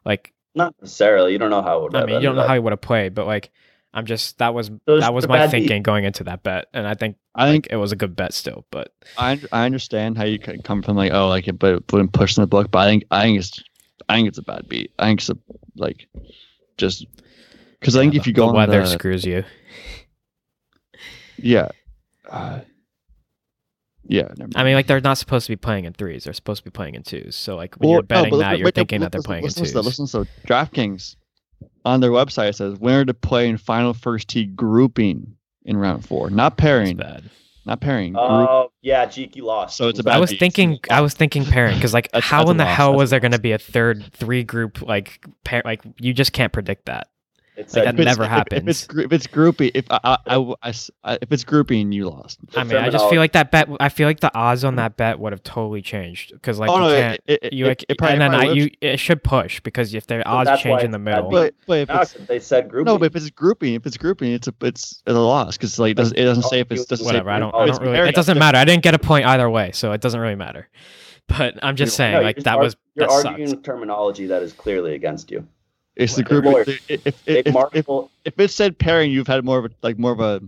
[0.06, 1.32] like Not necessarily.
[1.32, 2.72] You don't know how it would I mean, you don't know ended how he would
[2.72, 3.50] have played, but like
[3.98, 5.58] I'm just that was So it's that was my bad beat.
[5.62, 8.14] thinking going into that bet, and I think I like, think it was a good
[8.16, 8.64] bet still.
[8.70, 11.92] But I I understand how you could come from like oh like it, but it
[11.92, 12.70] wouldn't push in the book.
[12.70, 13.62] But I think I think it's
[14.08, 14.92] I think it's a bad beat.
[14.98, 15.36] I think it's a
[15.76, 16.08] like
[16.76, 17.06] just
[17.80, 19.44] because I think yeah, if you go the on weather the, screws you.
[21.36, 21.68] yeah,
[22.30, 22.60] uh,
[24.04, 24.28] yeah.
[24.36, 26.64] never I mean, like they're not supposed to be playing in threes; they're supposed to
[26.64, 27.36] be playing in twos.
[27.36, 29.12] So like when Well, you're betting but- that, but- you're but no, thinking but that
[29.12, 29.72] they're listen- playing in twos.
[29.72, 31.16] to- Listen, so DraftKings
[31.88, 36.30] on their website says winner to play in final first tee grouping in round four,
[36.30, 37.24] not It's pairing, bad.
[37.66, 38.14] not pairing.
[38.16, 38.48] Oh, group.
[38.50, 39.76] Oh, yeah, Jeek, lost.
[39.76, 40.16] So it's about.
[40.16, 40.40] I was beat.
[40.40, 42.98] thinking, I was thinking pairing because like That's- how that's in the loss, hell that's
[42.98, 45.62] was there going to be a third three group like pair?
[45.64, 47.08] Like you just can't predict that.
[47.58, 48.62] It's like a- that If it's- never if- happens.
[48.62, 51.44] If it's grou- if it's grouping, if I, I, I- I s- I- if it's
[51.44, 52.38] grouping, you lost.
[52.56, 53.68] I mean, I just feel like that bet.
[53.80, 56.76] I feel like the odds on that bet would have totally changed because like oh
[56.76, 57.20] you no, can't.
[57.26, 59.92] it, it, you it- like, it probably- and then I, you it should push because
[59.92, 61.34] if the odds that's change in the it's middle, beat.
[61.36, 62.86] But, but if No, it's they said group.
[62.86, 65.78] no, but if it's grouping, if it's grouping, it's a it's, it's a loss because
[65.78, 67.30] like it doesn't, it doesn't say if it's doesn't say whatever.
[67.30, 67.54] I don't.
[67.54, 68.08] I don't really.
[68.08, 68.58] It doesn't matter.
[68.58, 70.68] I didn't get a point either way, so it doesn't really matter.
[71.26, 74.54] But I'm just saying, No, like that ar- was You're that arguing terminology that is
[74.54, 75.46] clearly against you.
[75.98, 76.68] It's the Like, group.
[76.68, 77.86] If, if, if, if,
[78.24, 80.40] if, it said pairing, you've had more of a like more of a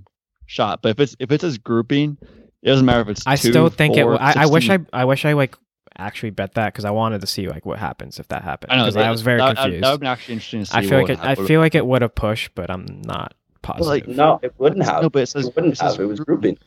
[0.47, 0.81] shot.
[0.81, 2.17] But if it's if it says grouping,
[2.63, 3.27] it doesn't matter if it's.
[3.27, 4.03] I two, still think it.
[4.03, 4.79] four, w- I, I wish I.
[4.93, 5.57] I wish I like
[5.99, 8.73] actually bet that because I wanted to see like what happens if that happened.
[8.73, 9.85] I know because that- I was very that, confused.
[9.85, 10.79] That would be actually interesting to see.
[10.79, 13.35] I feel like it, would I feel like it would have pushed, but I'm not
[13.63, 13.87] positive.
[13.89, 15.03] like, No, it wouldn't have.
[15.03, 16.01] No, but it says it wouldn't it says have.
[16.01, 16.59] It was grouping.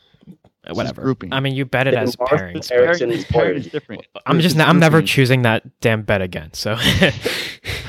[0.65, 1.01] Uh, whatever.
[1.01, 1.33] grouping.
[1.33, 2.71] I mean, you bet it Yeah, as Mark- pairings.
[2.71, 3.65] Eric- Erickson Pairing- is pairing players.
[3.65, 4.07] is different.
[4.25, 4.59] I'm just.
[4.59, 6.51] I'm never choosing that damn bet again.
[6.53, 6.75] So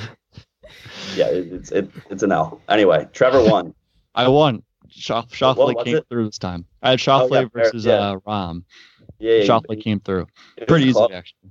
[1.17, 2.61] Yeah, it, it's it, it's an L.
[2.69, 3.75] Anyway, Trevor won.
[4.15, 4.63] I won.
[4.91, 6.07] Shoff, Schauffele was came it?
[6.09, 6.67] through this time.
[6.83, 7.93] I had Oh, Schauffele yeah, versus yeah.
[7.95, 8.63] uh, Rahm.
[9.19, 10.27] Yeah, yeah, Schauffele came through.
[10.69, 11.11] Pretty easy close.
[11.13, 11.51] actually.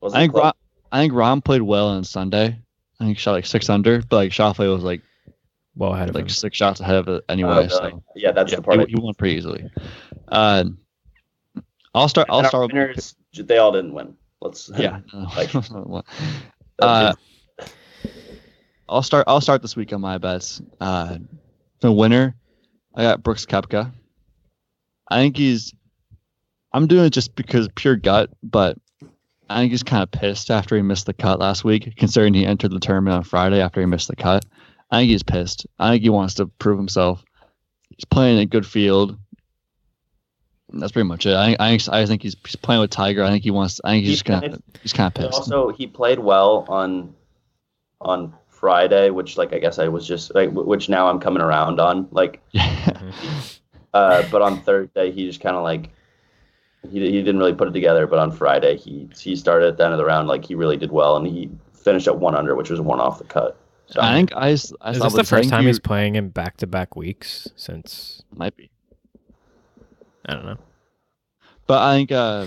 [0.00, 0.32] Was I think?
[0.34, 0.52] Rahm,
[0.90, 2.46] I think Rahm played well on Sunday.
[3.00, 5.02] I think he shot like six under, but like Schauffele was like
[5.76, 6.28] Well ahead of like him.
[6.30, 7.50] six shots ahead of it anyway.
[7.50, 7.68] Uh, really?
[7.68, 8.80] so yeah, that's yeah, the part.
[8.80, 9.70] he, he won pretty easily.
[10.28, 10.64] Uh,
[11.94, 12.28] I'll start.
[12.30, 12.62] I'll And our start.
[12.64, 14.14] with- winners, they all didn't win.
[14.40, 15.00] Let's Yeah.
[15.36, 15.54] Like-
[16.80, 17.12] uh,
[18.90, 19.24] I'll start.
[19.28, 20.60] I'll start this week on my bets.
[20.80, 21.18] Uh,
[21.80, 22.34] the winner,
[22.94, 23.92] I got Brooks Koepka.
[25.08, 25.72] I think he's.
[26.72, 28.76] I'm doing it just because pure gut, but
[29.48, 32.44] I think he's kind of pissed after he missed the cut last week, considering he
[32.44, 34.44] entered the tournament on Friday after he missed the cut.
[34.90, 35.66] I think he's pissed.
[35.78, 37.24] I think he wants to prove himself.
[37.90, 39.16] He's playing a good field.
[40.72, 41.34] That's pretty much it.
[41.34, 43.24] I think, I think, I think he's, he's playing with Tiger.
[43.24, 43.80] I think he wants.
[43.84, 45.34] I think he's He just kind of he's kind of pissed.
[45.34, 47.14] also, he played well on
[48.00, 51.80] on Friday, which like I guess I was just like, which now I'm coming around
[51.80, 52.06] on.
[52.10, 52.40] Like,
[53.94, 55.90] uh, but on Thursday he just kind of like
[56.90, 58.06] he he didn't really put it together.
[58.06, 60.76] But on Friday he he started at the end of the round like he really
[60.76, 63.56] did well, and he finished at one under, which was one off the cut.
[63.86, 64.52] So I think I.
[64.52, 66.94] s- I Is this what the first time you- he's playing in back to back
[66.94, 68.70] weeks since might be,
[70.26, 70.58] I don't know.
[71.66, 72.46] but I think uh,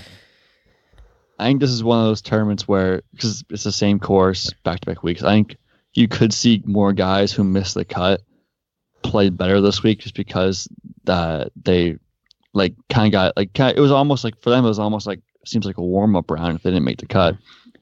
[1.38, 4.80] I think this is one of those tournaments where because it's the same course back
[4.80, 5.22] to back weeks.
[5.22, 5.56] I think
[5.94, 8.20] you could see more guys who missed the cut
[9.02, 10.68] play better this week just because
[11.06, 11.96] uh, they
[12.52, 15.06] like kind of got like kind it was almost like for them it was almost
[15.06, 17.36] like seems like a warm up round if they didn't make the cut,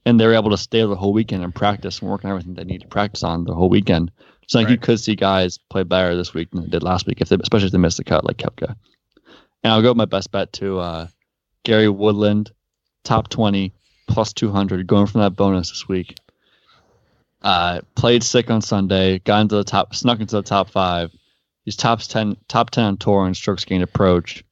[0.04, 2.54] and they were able to stay the whole weekend and practice and work on everything
[2.54, 4.10] they need to practice on the whole weekend.
[4.48, 7.06] So I think you could see guys play better this week than they did last
[7.06, 8.74] week if they especially if they missed the cut like Koepka.
[9.62, 11.06] And I'll go with my best bet to uh,
[11.62, 12.50] Gary Woodland,
[13.04, 13.72] top twenty
[14.08, 16.16] plus two hundred, going from that bonus this week.
[17.42, 21.10] Uh, played sick on Sunday, got into the top, snuck into the top five.
[21.64, 24.44] He's top ten, top ten on tour and strokes gained approach.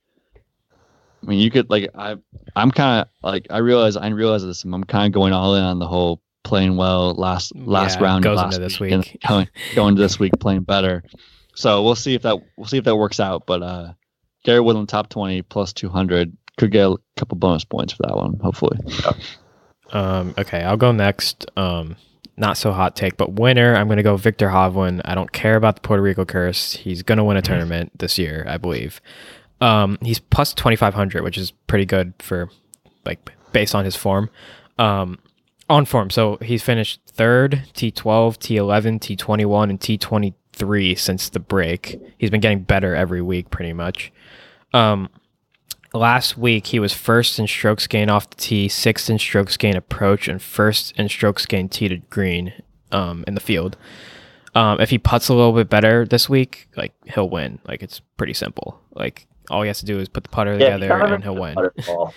[1.23, 2.17] I mean, you could like I,
[2.57, 4.65] I'm kind of like I realize I realize this.
[4.65, 8.25] I'm kind of going all in on the whole playing well last last Yeah, round
[8.25, 9.21] goes last into this and week.
[9.29, 11.05] going, going to this week playing better.
[11.55, 13.45] So we'll see if that we'll see if that works out.
[13.47, 13.93] But uh,
[14.45, 18.17] Gary Woodland top twenty plus two hundred could get a couple bonus points for that
[18.17, 18.39] one.
[18.43, 18.79] Hopefully,
[19.93, 21.51] Um, okay, I'll go next.
[21.57, 21.97] Um,
[22.41, 25.03] not so hot take, but winner, I'm going to go Viktor Hovland.
[25.05, 26.73] I don't care about the Puerto Rico curse.
[26.73, 29.01] He's going to win a tournament this year, I believe.
[29.61, 32.49] Um, he's plus 2,500, which is pretty good for,
[33.05, 34.31] like, based on his form.
[34.79, 35.19] Um,
[35.69, 36.11] on form.
[36.11, 42.01] So he's finished third, T12, T11, T21, and T23 since the break.
[42.19, 44.13] He's been getting better every week, pretty much.
[44.73, 45.09] Um,
[45.93, 49.77] last week he was first in strokes gain off the tee, sixth in strokes gain
[49.77, 52.53] approach, and first in strokes gain tee to green
[52.93, 53.77] um, in the field.
[54.55, 57.59] Um, if he puts a little bit better this week, like he'll win.
[57.67, 58.81] Like it's pretty simple.
[58.95, 61.23] Like all he has to do is put the putter Yeah, together kind of and
[61.25, 61.55] he'll win.
[61.55, 62.15] putter ball.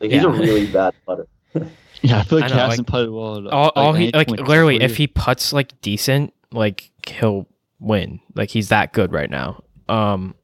[0.00, 1.26] Like, he's a really bad putter.
[2.02, 3.46] yeah, I feel like I he know, hasn't played well.
[3.46, 7.46] at- All, all at he like literally, if he puts like decent, like he'll
[7.80, 8.20] win.
[8.34, 9.62] Like he's that good right now.
[9.88, 10.34] Um,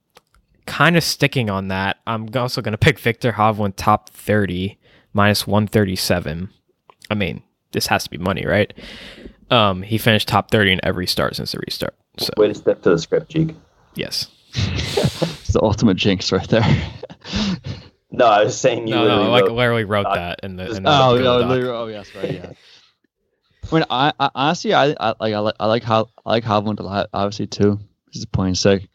[0.67, 1.99] kind of sticking on that.
[2.07, 4.79] I'm also gonna pick Viktor Hovland top thirty
[5.13, 6.51] minus one thirty seven.
[7.11, 7.43] I mean,
[7.73, 8.73] this has to be money, right?
[9.51, 11.95] Um, he finished top thirty in every start since the restart.
[12.19, 13.55] So Way to step to the script, Jeek.
[13.95, 16.65] yes, It's the ultimate jinx right there.
[18.17, 20.15] No, I was saying you no, literally no, like wrote- literally wrote doc.
[20.15, 20.71] that in the.
[20.77, 21.51] In the oh, Google oh, Doc.
[21.51, 22.53] literally- oh, yes, right, yeah.
[23.73, 26.45] I mean, I, I honestly, I, I like, I like, I like how, I like
[26.45, 27.81] Hovland a lot, obviously too.
[28.13, 28.89] He's playing sick,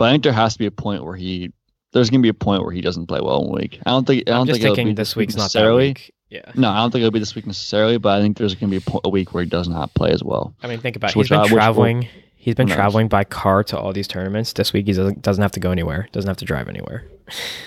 [0.00, 1.52] but I think there has to be a point where he,
[1.92, 3.78] there's gonna be a point where he doesn't play well in week.
[3.84, 5.88] I don't think, I I'm don't just think it'll be this week's not that necessarily.
[5.88, 6.14] week.
[6.30, 8.70] Yeah, No, I don't think it'll be this week necessarily, but I think there's gonna
[8.70, 10.54] be a, po- a week where he does not play as well.
[10.62, 11.16] I mean, think about it.
[11.16, 12.08] Which He's been I- which will- traveling.
[12.36, 12.76] He's been who knows?
[12.76, 14.54] traveling by car to all these tournaments.
[14.54, 16.08] This week he doesn't, doesn't have to go anywhere.
[16.12, 17.04] Doesn't have to drive anywhere.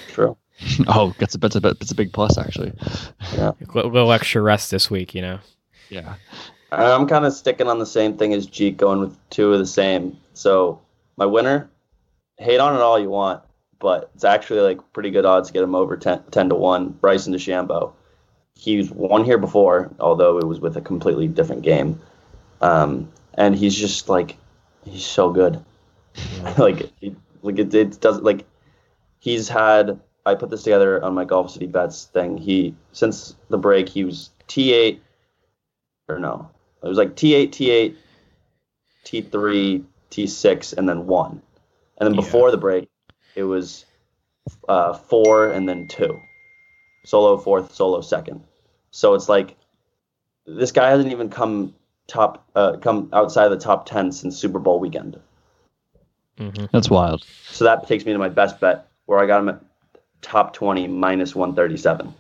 [0.08, 0.36] True.
[0.88, 2.74] oh, that's a, that's a, that's a big plus actually.
[3.36, 3.52] Yeah.
[3.72, 5.40] A little extra rest this week, you know.
[5.90, 6.16] Yeah.
[6.72, 9.66] I'm kind of sticking on the same thing as Jeek, going with two of the
[9.68, 10.18] same.
[10.34, 10.82] So
[11.18, 11.70] my winner,
[12.38, 13.44] hate on it all you want,
[13.80, 16.90] but it's actually like pretty good odds to get him over 10, 10 to one.
[16.90, 17.94] Bryson DeChambeau.
[18.56, 22.00] He's won here before, although it was with a completely different game.
[22.62, 24.38] Um, and he's just like,
[24.86, 25.64] he's so good.
[26.58, 26.92] like,
[27.42, 28.46] like it, it does like
[29.20, 30.00] he's had.
[30.26, 32.38] I put this together on my Golficity Bets thing.
[32.38, 35.00] He since the break, he was T8
[36.08, 36.50] or no,
[36.84, 37.96] it was like T8, T8,
[39.06, 41.42] T3, T6, and then one.
[41.98, 42.22] And then Yeah.
[42.22, 42.90] before the break,
[43.36, 43.86] it was
[44.68, 46.22] uh, four and then two.
[47.06, 48.44] Solo fourth, solo second.
[48.92, 49.56] So it's like
[50.46, 51.74] this guy hasn't even come
[52.08, 55.20] top, uh, come outside of the top ten since Super Bowl weekend.
[56.38, 57.26] hmm That's wild.
[57.50, 59.62] So that takes me to my best bet, where I got him at
[60.22, 62.14] top twenty minus one thirty seven.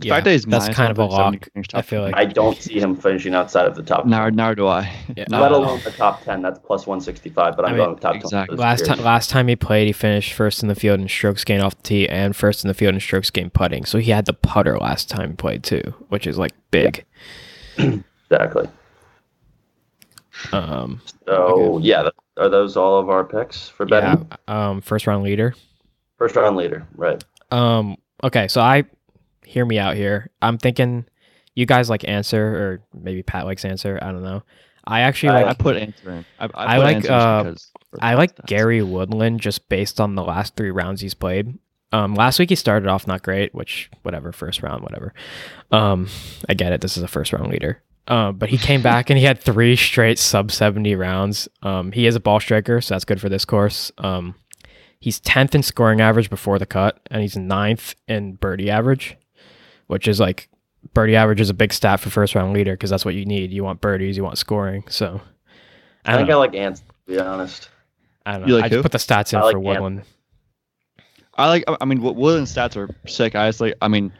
[0.00, 1.48] Yeah, fact that he's that's kind of a lock.
[1.74, 4.06] I feel like I don't see him finishing outside of the top.
[4.06, 4.92] Now, now do I.
[5.16, 5.24] Yeah.
[5.28, 6.40] let alone the top ten.
[6.40, 7.56] That's plus one sixty five.
[7.56, 8.56] But I I'm mean, going top exactly.
[8.56, 8.60] ten.
[8.62, 11.62] last time last time he played, he finished first in the field in strokes gained
[11.64, 13.84] off the tee and first in the field in strokes gained putting.
[13.84, 17.04] So he had the putter last time he played too, which is like big.
[17.78, 18.68] exactly.
[20.52, 24.28] Um, So yeah, are those all of our picks for betting?
[24.48, 24.68] yeah.
[24.68, 25.54] Um, first round leader.
[26.18, 27.22] First round leader, right?
[27.50, 27.96] Um.
[28.22, 28.84] Okay, so I
[29.48, 30.30] hear me out here.
[30.42, 31.06] I'm thinking
[31.54, 33.98] you guys like Ancer, or maybe Pat likes Ancer.
[34.00, 34.42] I don't know.
[34.86, 36.24] I actually I- I put Ancer in.
[36.38, 37.54] I, I, I like, uh,
[38.00, 38.46] I like stats.
[38.46, 41.58] Gary Woodland just based on the last three rounds he's played.
[41.90, 45.14] Um, last week he started off not great, which whatever, first round, whatever.
[45.72, 46.08] Um,
[46.48, 46.80] I get it.
[46.82, 47.82] This is a first round leader.
[48.06, 51.48] Um, but he came back and he had three straight sub seventy rounds.
[51.62, 53.90] Um, he is a ball striker, so that's good for this course.
[53.98, 54.34] Um,
[55.00, 59.16] he's tenth in scoring average before the cut, and he's ninth in birdie average,
[59.88, 60.48] which is like
[60.94, 63.50] birdie average is a big stat for first round leader because that's what you need.
[63.50, 64.84] You want birdies, you want scoring.
[64.88, 65.20] So
[66.04, 66.80] I I, don't think I like Ants.
[66.80, 67.68] To be honest,
[68.24, 68.46] I don't know.
[68.48, 69.66] You like I just put the stats in I like for Ant.
[69.66, 70.02] Woodland.
[71.34, 71.64] I like.
[71.80, 73.34] I mean, Wo- Woodland's stats are sick.
[73.34, 73.74] I just like.
[73.80, 74.12] I mean,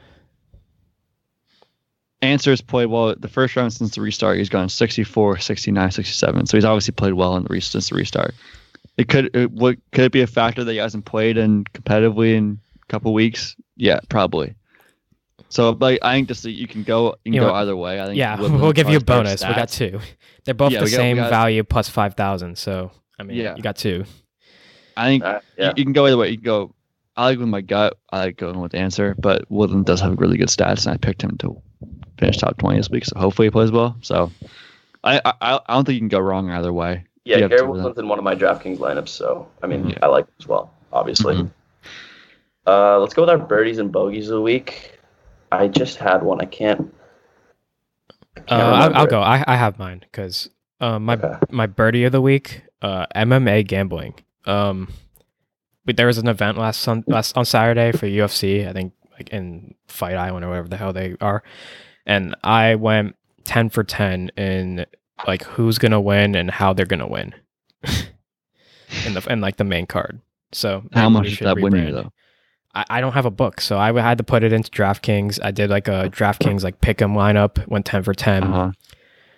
[2.23, 4.39] Ancer's played well the first round since the restart.
[4.39, 6.47] He's gone 64, 69, 67.
[6.47, 8.35] So he's obviously played well in the re- since the restart.
[8.97, 9.35] It could.
[9.35, 12.87] It, what could it be a factor that he hasn't played in competitively in a
[12.87, 13.57] couple weeks?
[13.77, 14.55] Yeah, probably.
[15.51, 17.07] So, like, I think this you can go.
[17.25, 17.59] You can You go know what?
[17.61, 18.01] either way.
[18.01, 18.19] I think.
[18.19, 19.41] Yeah, Woodland we'll give you a bonus.
[19.41, 20.01] better We got two.
[20.45, 22.59] They're both Yeah, the got- same got- value plus five thousand.
[22.59, 23.57] So I mean, Yeah.
[23.57, 24.05] you got two.
[24.97, 26.29] I think Uh, you- yeah, you, can go either way.
[26.31, 26.75] You can go.
[27.17, 27.97] I like with my gut.
[28.13, 30.99] I like going with the Ancer, but Woodland does have really good stats, and I
[30.99, 31.61] picked him to
[32.19, 33.05] finish top twenty this week.
[33.07, 33.97] So hopefully he plays well.
[34.03, 34.31] So
[35.05, 35.33] I I,
[35.67, 37.05] I don't think you can go wrong either way.
[37.25, 37.37] yeah.
[37.37, 39.97] you have Gary Woodland's in one of my DraftKings lineups, so I mean.
[40.03, 40.73] I like him as well.
[40.93, 41.37] Obviously.
[41.37, 41.51] Mhm.
[42.67, 44.98] Uh, let's go with our birdies and bogeys of the week.
[45.53, 46.41] I just had one.
[46.41, 46.95] I can't.
[48.37, 49.21] I Uh, can't I'll, I'll go.
[49.21, 50.49] I, I have mine because
[50.81, 51.35] uh, my Okay.
[51.51, 54.15] my birdie of the week, uh, MMA gambling.
[54.47, 54.93] Um,
[55.85, 58.69] but there was an event last sun, last on Saturday for UFC.
[58.69, 61.43] I think like in Fight Island or whatever the hell they are,
[62.07, 64.87] and I went ten for ten in
[65.27, 67.35] like who's gonna win and how they're gonna win.
[69.05, 70.21] in the in like the main card.
[70.53, 72.13] So How much we did should that win you though?
[72.79, 75.39] I, I don't have a book, so I had to put it into DraftKings.
[75.43, 78.73] I did like a DraftKings like pick'em lineup, went ten for 10 Uh-huh.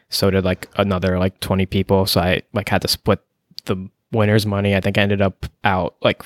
[0.08, 2.04] So did like another like twenty people.
[2.06, 3.20] So I like had to split
[3.66, 4.74] the winner's money.
[4.74, 6.22] I think I ended up out like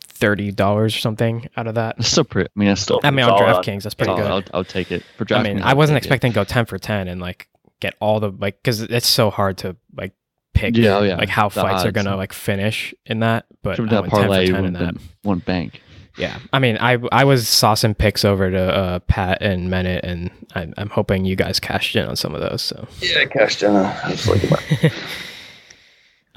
[0.00, 1.96] thirty dollars or something out of that.
[1.98, 2.48] It's still pretty.
[2.56, 3.00] I mean, it's still.
[3.04, 3.56] I mean on Solid.
[3.64, 4.24] DraftKings, that's pretty good.
[4.26, 5.38] I'll, I'll take it for DraftKings.
[5.38, 7.48] I mean, I wasn't expecting to go ten for ten and like
[7.80, 10.12] get all the like because it's so hard to like
[10.54, 11.16] pick Yeah, oh, yeah.
[11.16, 13.44] like how The fights are gonna like finish in that.
[13.62, 14.94] But Should I that went 10 for parlay 10 in that.
[15.22, 15.82] one bank.
[16.16, 20.30] Yeah, I mean, I I was saucing picks over to uh, Pat and Menet, and
[20.54, 22.62] I'm, I'm hoping you guys cashed in on some of those.
[22.62, 23.76] So, Yeah, I cashed in.
[23.76, 24.92] uh, I was looking at-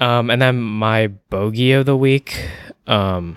[0.00, 2.48] um, and then my bogey of the week,
[2.86, 3.36] um,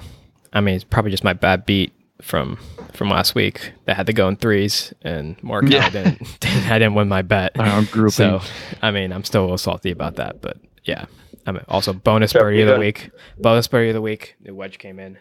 [0.52, 2.58] I mean, it's probably just my bad beat from
[2.94, 5.90] from last week that had to go in threes, and Morikawa Yeah.
[6.40, 7.58] didn't, I didn't win my bet.
[7.60, 8.12] Our grouping.
[8.12, 8.42] So,
[8.82, 11.06] I mean, I'm still a little salty about that, but yeah.
[11.46, 13.10] I mean, also bonus Sure, birdie of the week.
[13.40, 14.36] Bonus birdie of the week.
[14.42, 15.18] New wedge came in.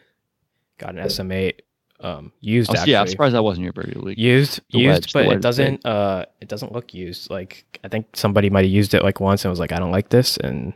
[0.83, 1.61] Got an SM8.
[2.01, 2.93] Um, used I was- actually.
[2.93, 4.18] yeah, I'm surprised that wasn't your birdie of week.
[4.18, 8.07] used The used wedge, but it doesn't uh it doesn't look used like i think
[8.14, 10.72] somebody might have used it like once and was like i don't like this and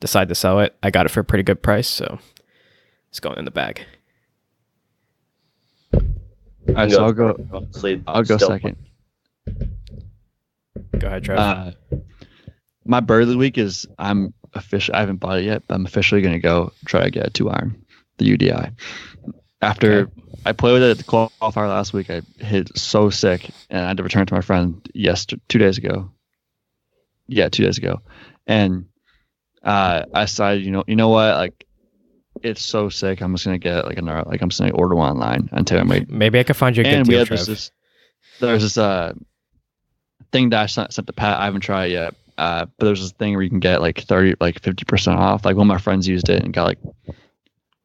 [0.00, 2.18] decided to sell it i got it for a pretty good price so
[3.08, 3.86] it's going in the bag
[6.68, 7.36] All right, so I'll go.
[8.06, 8.76] I'll go second.
[10.98, 11.38] go ahead Trev.
[11.38, 11.70] Uh,
[12.84, 14.94] my bird of the week is I'm official.
[14.94, 17.48] I haven't bought it yet, but I'm officially gonna go try to get a two
[17.50, 17.82] iron,
[18.18, 18.72] the UDI.
[19.62, 20.12] After Okay.
[20.44, 23.88] I played with it at the qualifier last week, I hit so sick, and I
[23.88, 26.10] had to return it to my friend yesterday, two days ago.
[27.26, 28.00] Yeah, two days ago,
[28.46, 28.86] and
[29.64, 31.66] uh, I decided, you know, you know what, like
[32.42, 33.20] it's so sick.
[33.20, 35.82] I'm just gonna get like another, like I'm just gonna order one online until I
[35.82, 37.46] make maybe i could find you a good and we deal had Trev.
[37.46, 37.70] this,
[38.38, 39.12] there's this uh
[40.32, 41.40] thing that I sent, sent to Pat.
[41.40, 42.14] I haven't tried it yet.
[42.38, 45.44] Uh, but there's this thing where you can get like thirty, like fifty percent off.
[45.44, 46.78] Like one of my friends used it and got like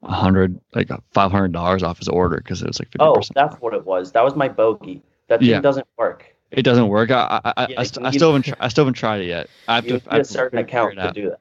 [0.04, 3.14] a hundred, like five hundred dollars off his order because it was like fifty Oh,
[3.16, 3.36] percent.
[3.36, 4.12] that's what it was.
[4.14, 5.02] That was my bogey.
[5.28, 5.62] That thing Yeah.
[5.62, 6.26] doesn't work.
[6.52, 7.12] It doesn't work.
[7.12, 9.22] I I, I, Yeah, I, you st- I still haven't tr- I still haven't tried
[9.22, 9.50] it yet.
[9.68, 9.94] I have You to.
[9.98, 11.40] need I have a to certain account to do that.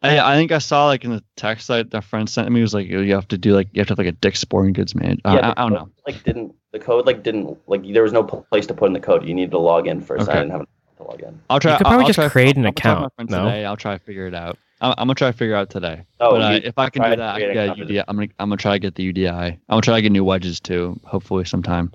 [0.00, 2.72] I, I think I saw like in the text that a friend sent me was
[2.72, 4.94] like you have to do like you have to have like a Dick's Sporting Goods
[4.94, 5.18] man.
[5.24, 5.90] Uh, Yeah, I, I don't the know.
[6.06, 9.00] Like didn't the code like didn't like there was no place to put in the
[9.00, 9.26] code.
[9.28, 10.28] You needed to log in first.
[10.28, 10.38] Okay.
[10.38, 10.66] I didn't have
[10.98, 11.40] to log in.
[11.50, 11.72] I'll try.
[11.72, 13.44] You could I'll- probably I'll just try- create an I'll talk to my account, no?
[13.44, 13.64] Today.
[13.64, 14.56] I'll try to figure it out.
[14.80, 16.04] I'm, I'm gonna try to figure out today.
[16.20, 18.04] Oh, but uh, if I can do that, I can get UDI.
[18.06, 19.52] I'm gonna I'm gonna try to get the UDI.
[19.52, 20.98] I'm gonna try to get new wedges too.
[21.04, 21.92] Hopefully sometime.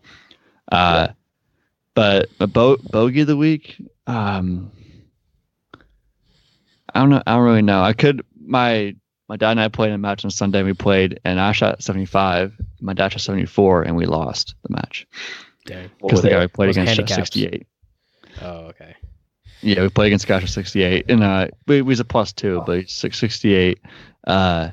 [0.71, 1.09] Uh,
[1.93, 3.81] but a bo- bogey of the week.
[4.07, 4.71] Um,
[6.93, 7.23] I don't know.
[7.25, 7.81] I don't really know.
[7.81, 8.95] I could my
[9.29, 10.59] my dad and I played a match on Sunday.
[10.59, 12.53] And we played, and I shot seventy five.
[12.81, 15.07] My dad shot seventy four, and we lost the match
[15.65, 15.89] Dang.
[16.01, 17.67] Because the guy we played What's against shot sixty eight.
[18.41, 18.95] Oh, okay.
[19.64, 22.89] Yeah, we played against Gosh 68, and uh, we, we was a plus two, but
[22.89, 23.80] six sixty eight.
[24.28, 24.70] Uh,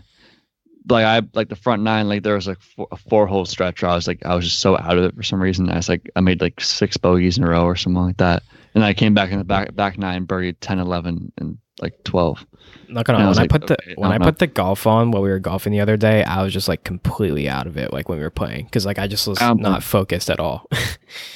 [0.89, 3.85] like I like the front nine, like there was like four, a four hole stretch
[3.85, 5.71] I was like I was just so out of it for some reason.
[5.71, 8.43] I was like I made like six bogeys in a row or something like that,
[8.75, 12.45] and I came back in the back back nine, buried 10, 11, and like twelve.
[12.89, 14.19] Not gonna And I lie, was when I like, put the okay, when I I
[14.19, 16.85] put the golf on while we were golfing the other day, I was just like
[16.85, 17.93] completely out of it.
[17.93, 20.67] Like when we were playing, because like I just was I don't focused at all.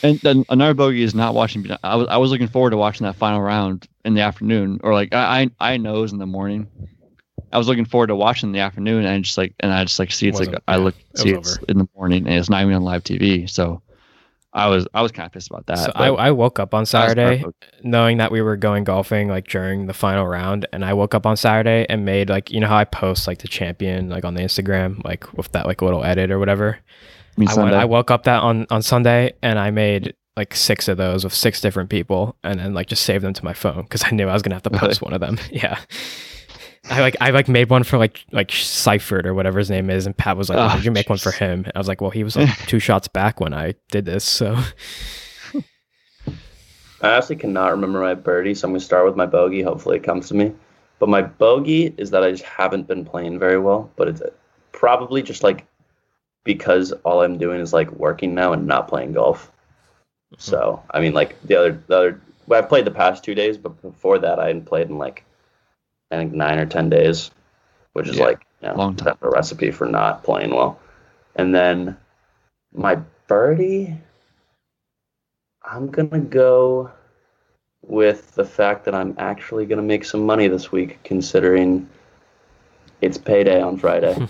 [0.05, 1.67] And then another bogey is not watching.
[1.83, 4.93] I was I was looking forward to watching that final round in the afternoon, or
[4.93, 6.69] like I I, I knows in the morning.
[7.53, 10.13] I was looking forward to watching the afternoon, and just like and I just like
[10.13, 12.75] see it's like I look see was it's in the morning, and it's not even
[12.75, 13.49] on live TV.
[13.49, 13.83] So
[14.55, 15.79] I was I was kind of pissed about that.
[15.79, 17.45] so I, I woke up on Saturday
[17.83, 21.27] knowing that we were going golfing like during the final round, and I woke up
[21.27, 24.35] on Saturday and made like you know how I post like the champion like on
[24.35, 26.79] the Instagram like with that like little edit or whatever.
[27.49, 30.97] I went, I woke up that on on Sunday and I made like six of
[30.99, 34.05] those with six different people, and then like just saved them to my phone because
[34.05, 35.39] I knew I was gonna have to post one of them.
[35.51, 35.79] Yeah.
[36.91, 40.07] I like I like made one for like like Seifert or whatever his name is,
[40.07, 41.39] and Pat was like, "Why Oh, did you ah, make one for jeez.
[41.39, 44.25] him?" I was like, "Well, he was like two shots back when I did this."
[44.25, 44.57] So
[47.01, 49.63] I honestly cannot remember my birdie, so I'm gonna start with my bogey.
[49.63, 50.53] Hopefully, it comes to me.
[50.99, 53.91] But my bogey is that I just haven't been playing very well.
[53.97, 54.23] But it's
[54.73, 55.67] probably just like
[56.45, 59.51] because all I'm doing is like working now and not playing golf.
[60.35, 60.41] Mm-hmm.
[60.41, 62.21] So I mean, like the other the other.
[62.47, 65.25] Well, I've played the past two days, but before that, I hadn't played in like
[66.11, 67.31] I think nine or ten days,
[67.93, 69.17] which is Yeah, like you know, long time.
[69.23, 70.79] a recipe for not playing well.
[71.37, 71.97] And then
[72.73, 72.97] my
[73.27, 73.97] birdie,
[75.63, 76.91] I'm gonna go
[77.87, 81.89] with the fact that I'm actually gonna make some money this week, considering
[83.01, 84.17] it's payday on Friday,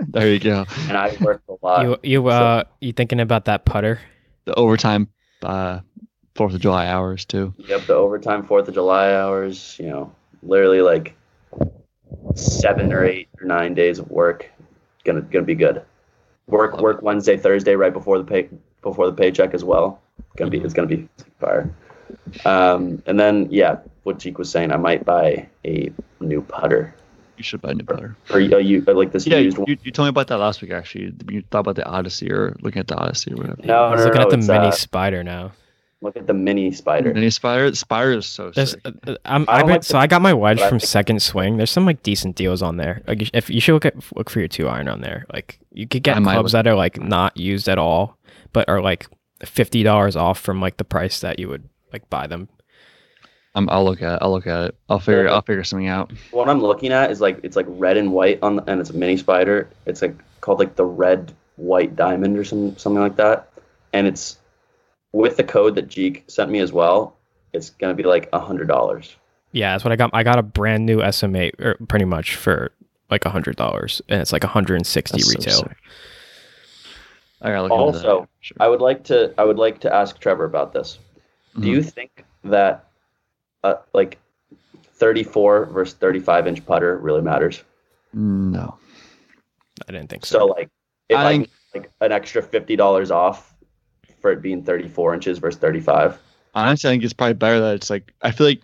[0.12, 0.66] there you go.
[0.88, 1.84] and I worked a lot.
[1.84, 4.00] you you uh you thinking about that putter?
[4.46, 5.08] The overtime,
[5.42, 5.80] uh,
[6.34, 7.54] Fourth of July hours too.
[7.58, 9.76] Yep, the overtime Fourth of July hours.
[9.78, 11.14] You know, literally like
[12.34, 14.50] seven or eight or nine days of work.
[15.04, 15.82] Gonna gonna be good.
[16.46, 18.48] Work Love work Wednesday, Thursday, right before the pay
[18.82, 20.00] before the paycheck as well.
[20.36, 20.64] Gonna be Mhm.
[20.64, 21.70] it's gonna be fire.
[22.44, 26.94] Um, and then yeah, what Jeek was saying, I might buy a new putter
[27.36, 28.16] You should buy a new putter.
[28.30, 29.78] or uh, you like this Yeah, used you, one.
[29.82, 30.70] you told me about that last week.
[30.72, 33.62] Actually, you thought about the Odyssey or looking at the Odyssey or whatever.
[33.64, 35.52] No, I was no, looking no, at the mini uh, spider now.
[36.02, 37.12] Look at the mini spider.
[37.12, 37.74] Mini Spider.
[37.74, 38.80] Spider is so There's, sick.
[38.86, 40.78] uh, uh, I'm, I I don't bet, like so the- I got my wedge from
[40.78, 41.58] think- Second Swing.
[41.58, 43.02] There's some like decent deals on there.
[43.06, 45.26] Like if you should look at look for your two iron on there.
[45.32, 48.16] Like you could get I clubs that are like not used at all,
[48.54, 49.08] but are like
[49.44, 52.48] fifty dollars off from like the price that you would like buy them.
[53.54, 54.14] I'm, I'll look at.
[54.14, 54.18] it.
[54.22, 54.76] I'll look at it.
[54.88, 55.24] I'll figure.
[55.24, 55.32] Yeah.
[55.32, 56.12] I'll figure something out.
[56.30, 58.90] What I'm looking at is like it's like red and white on, the, and it's
[58.90, 59.68] a mini spider.
[59.86, 63.50] It's like called like the red white diamond or some something like that,
[63.92, 64.38] and it's
[65.12, 67.16] with the code that Jeek sent me as well.
[67.52, 69.16] It's gonna be like a hundred dollars.
[69.52, 70.10] Yeah, that's what I got.
[70.12, 72.70] I got a brand new SM8, or pretty much for
[73.10, 75.72] like a hundred dollars, and it's like 160 That's so retail.
[77.42, 78.28] I gotta look into Also, that.
[78.40, 78.56] Sure.
[78.60, 80.98] I would like to I would like to ask Trevor about this.
[81.58, 81.66] Do Mhm.
[81.66, 82.84] you think that
[83.64, 84.18] uh, like
[84.94, 87.62] 34 versus 35 inch putter really matters?
[88.12, 88.76] No.
[89.88, 90.38] I didn't think so.
[90.40, 90.68] So like
[91.08, 93.49] if I I, think- like an extra fifty dollars off
[94.20, 96.18] for it being 34 inches versus 35.
[96.54, 98.12] Honestly, I think it's probably better that it's like.
[98.22, 98.62] I feel like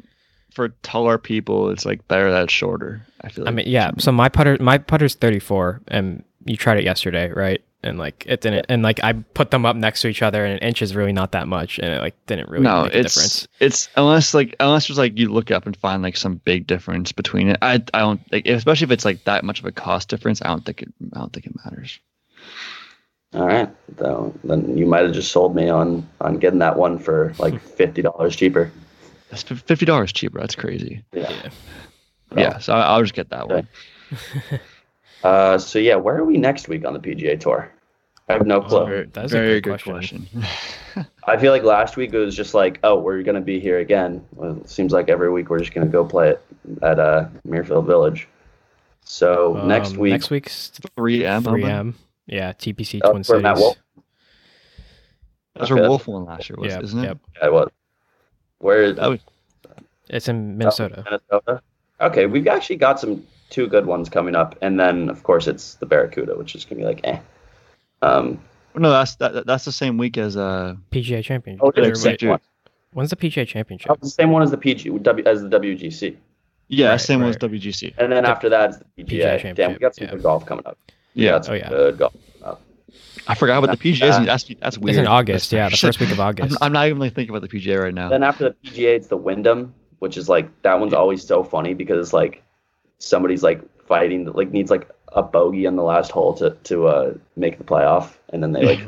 [0.52, 3.02] for taller people, it's like better that it's shorter.
[3.20, 3.44] I feel.
[3.44, 3.52] Like.
[3.52, 3.90] I Like mean, yeah.
[3.98, 7.62] So my putter, my putter's 34, and you tried it yesterday, right?
[7.82, 10.54] And like it didn't, and like I put them up next to each other, and
[10.54, 12.98] an inch is really not that much, and it like didn't really no, make a
[12.98, 13.48] it's difference.
[13.60, 17.12] it's unless like unless there's like you look up and find like some big difference
[17.12, 17.58] between it.
[17.62, 20.42] I I don't like especially if it's like that much of a cost difference.
[20.42, 22.00] I don't think it I don't think it matters.
[23.34, 23.68] All right,
[23.98, 27.60] so then you might have just sold me on on getting that one for like
[27.76, 28.70] fifty dollars cheaper.
[29.30, 30.40] That's fifty dollars cheaper.
[30.40, 31.02] That's crazy.
[31.12, 31.30] Yeah.
[31.30, 31.50] Yeah.
[32.36, 33.54] Yeah, so I, I'll just get that Okay.
[33.54, 34.60] one.
[35.24, 37.72] Uh, so yeah, where are we next week on the PGA Tour?
[38.28, 38.84] I have no clue.
[38.86, 40.28] Very- that's a very good good question.
[41.26, 44.24] I feel like last week it was just like, oh, we're gonna be here again.
[44.34, 46.42] Well, it seems like every week we're just gonna go play it
[46.82, 48.28] at uh, Muirfield Village.
[49.04, 51.42] So next Um, week, next week's 3M.
[51.42, 51.94] 3M.
[52.26, 53.64] Yeah, TPC Oh, Twin for Matt Cities.
[53.64, 53.76] Wolff?
[55.54, 57.04] That's Okay, where Wolff won last year, was, Yep, isn't it?
[57.06, 57.18] yep.
[57.42, 57.72] yeah, what?
[58.58, 59.20] Where is That was,
[60.08, 61.02] It's in Minnesota.
[61.04, 61.62] Minnesota?
[62.00, 65.74] Okay, we've actually got some two good ones coming up, and then of course it's
[65.76, 67.18] the Barracuda, which is gonna be like, eh.
[68.02, 68.38] Um,
[68.74, 70.74] No, that's that, that's the same week as uh.
[70.90, 71.62] PGA Championship.
[71.64, 72.20] Oh, Yeah, it's the right.
[72.20, 72.40] same one.
[72.92, 73.90] When's the PGA Championship?
[73.90, 76.16] Oh, the same one as the PG W as the WGC,
[76.68, 77.50] Yeah, Right, same one as right.
[77.52, 77.94] WGC.
[77.98, 79.06] and then after that is the PGA.
[79.06, 79.38] PGA Damn, we
[79.78, 80.10] Championship, got some yeah.
[80.12, 80.78] good golf coming up.
[81.16, 81.68] Yeah, Got some Oh, yeah.
[81.68, 82.14] good golf.
[83.28, 84.08] I forgot about the PGA.
[84.12, 84.90] Uh, That's that's weird.
[84.96, 85.50] It's in August.
[85.50, 86.58] That's- Yeah, the first week of I'm, August.
[86.60, 88.08] I'm not even like thinking about the PGA right now.
[88.08, 91.74] Then after the PGA, it's the Wyndham, which is like that one's always so funny
[91.74, 92.44] because it's like
[92.98, 97.14] somebody's like fighting, like needs like a bogey on the last hole to to uh,
[97.34, 98.80] make the playoff, and then they like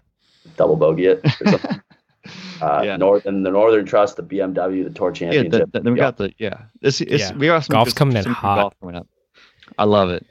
[0.58, 1.20] double bogey it.
[1.24, 1.80] Or something.
[2.60, 2.96] uh, Yeah.
[2.98, 5.50] Northern, the Northern Trust, the BMW, the Tour yeah, Championship.
[5.72, 6.64] the, the, then we got the yeah.
[6.82, 7.36] It's, it's Yeah.
[7.36, 8.56] we got some Golf's good- coming in some good hot.
[8.58, 9.06] Golf coming up.
[9.78, 10.26] I love it.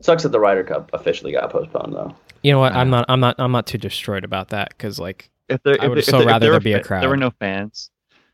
[0.00, 2.14] Sucks that the Ryder Cup officially got postponed though.
[2.42, 2.72] You know what?
[2.72, 3.04] I'm not.
[3.08, 3.36] I'm not.
[3.38, 6.26] I'm not too destroyed about that because like, If there, I would if so if
[6.26, 7.90] rather there there were be a fa- if There were no fans.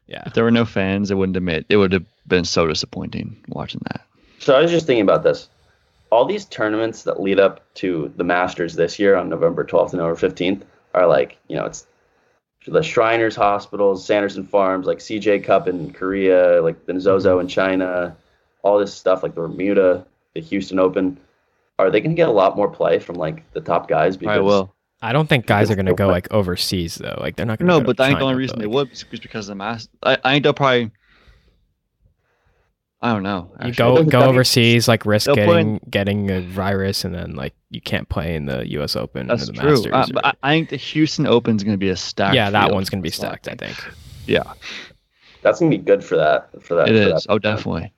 [0.06, 0.22] yeah.
[0.26, 1.64] If there were no fans, it wouldn't have made.
[1.68, 4.02] It would have been so disappointing watching that.
[4.38, 5.48] So I was just thinking about this.
[6.10, 9.98] All these tournaments that lead up to the Masters this year on November 12th and
[10.00, 10.62] November 15th
[10.94, 11.84] are like, you know, it's
[12.68, 18.16] the Shriners Hospitals, Sanderson Farms, like CJ Cup in Korea, like the Zozo in China,
[18.62, 21.18] all this stuff, like the Bermuda, the Houston Open.
[21.78, 24.18] Are they going to get a lot more play from like the top guys?
[24.26, 24.74] I will.
[25.02, 27.18] I don't think guys are gonna go play- like overseas though.
[27.20, 27.68] Like they're not gonna.
[27.68, 29.52] No, go to but I think the only reason but, they would is because of
[29.52, 29.88] the mass.
[30.02, 30.90] I, I think they'll probably.
[33.02, 33.52] I don't know.
[33.62, 37.52] You go go overseas, like risk They'll play getting getting a virus, and then like
[37.70, 38.96] you can't play in the U.S.
[38.96, 39.70] Open That's or the true.
[39.70, 39.92] Masters.
[39.92, 42.34] Uh, or- but I, I think the Houston Open is going to be a stacked.
[42.34, 42.74] yeah, that field.
[42.74, 43.62] one's gonna be That's what I stacked.
[43.62, 43.94] I think.
[44.26, 44.54] Yeah,
[45.42, 46.48] That's going to be good for that.
[46.62, 46.88] For that.
[46.88, 47.24] it for is.
[47.24, 47.92] that Oh, definitely.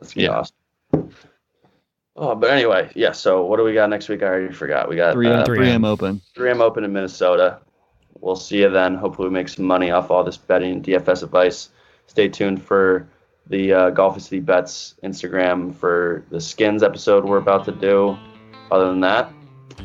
[0.00, 0.38] That's gonna be Yeah.
[0.40, 1.14] awesome.
[2.20, 3.12] Oh, but anyway, yeah.
[3.12, 4.22] So what do we got next week?
[4.22, 4.88] I already forgot.
[4.88, 5.46] We got Three uh, M, 3M.
[5.46, 6.20] three M Open.
[6.36, 7.60] 3M Open in Minnesota.
[8.20, 8.96] We'll see you then.
[8.96, 11.70] Hopefully, we make some money off all this betting DFS advice.
[12.08, 13.08] Stay tuned for
[13.46, 18.18] the uh, Golficity Bets Instagram for the skins episode we're about to do.
[18.72, 19.32] Other than that,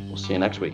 [0.08, 0.74] we'll see you next week.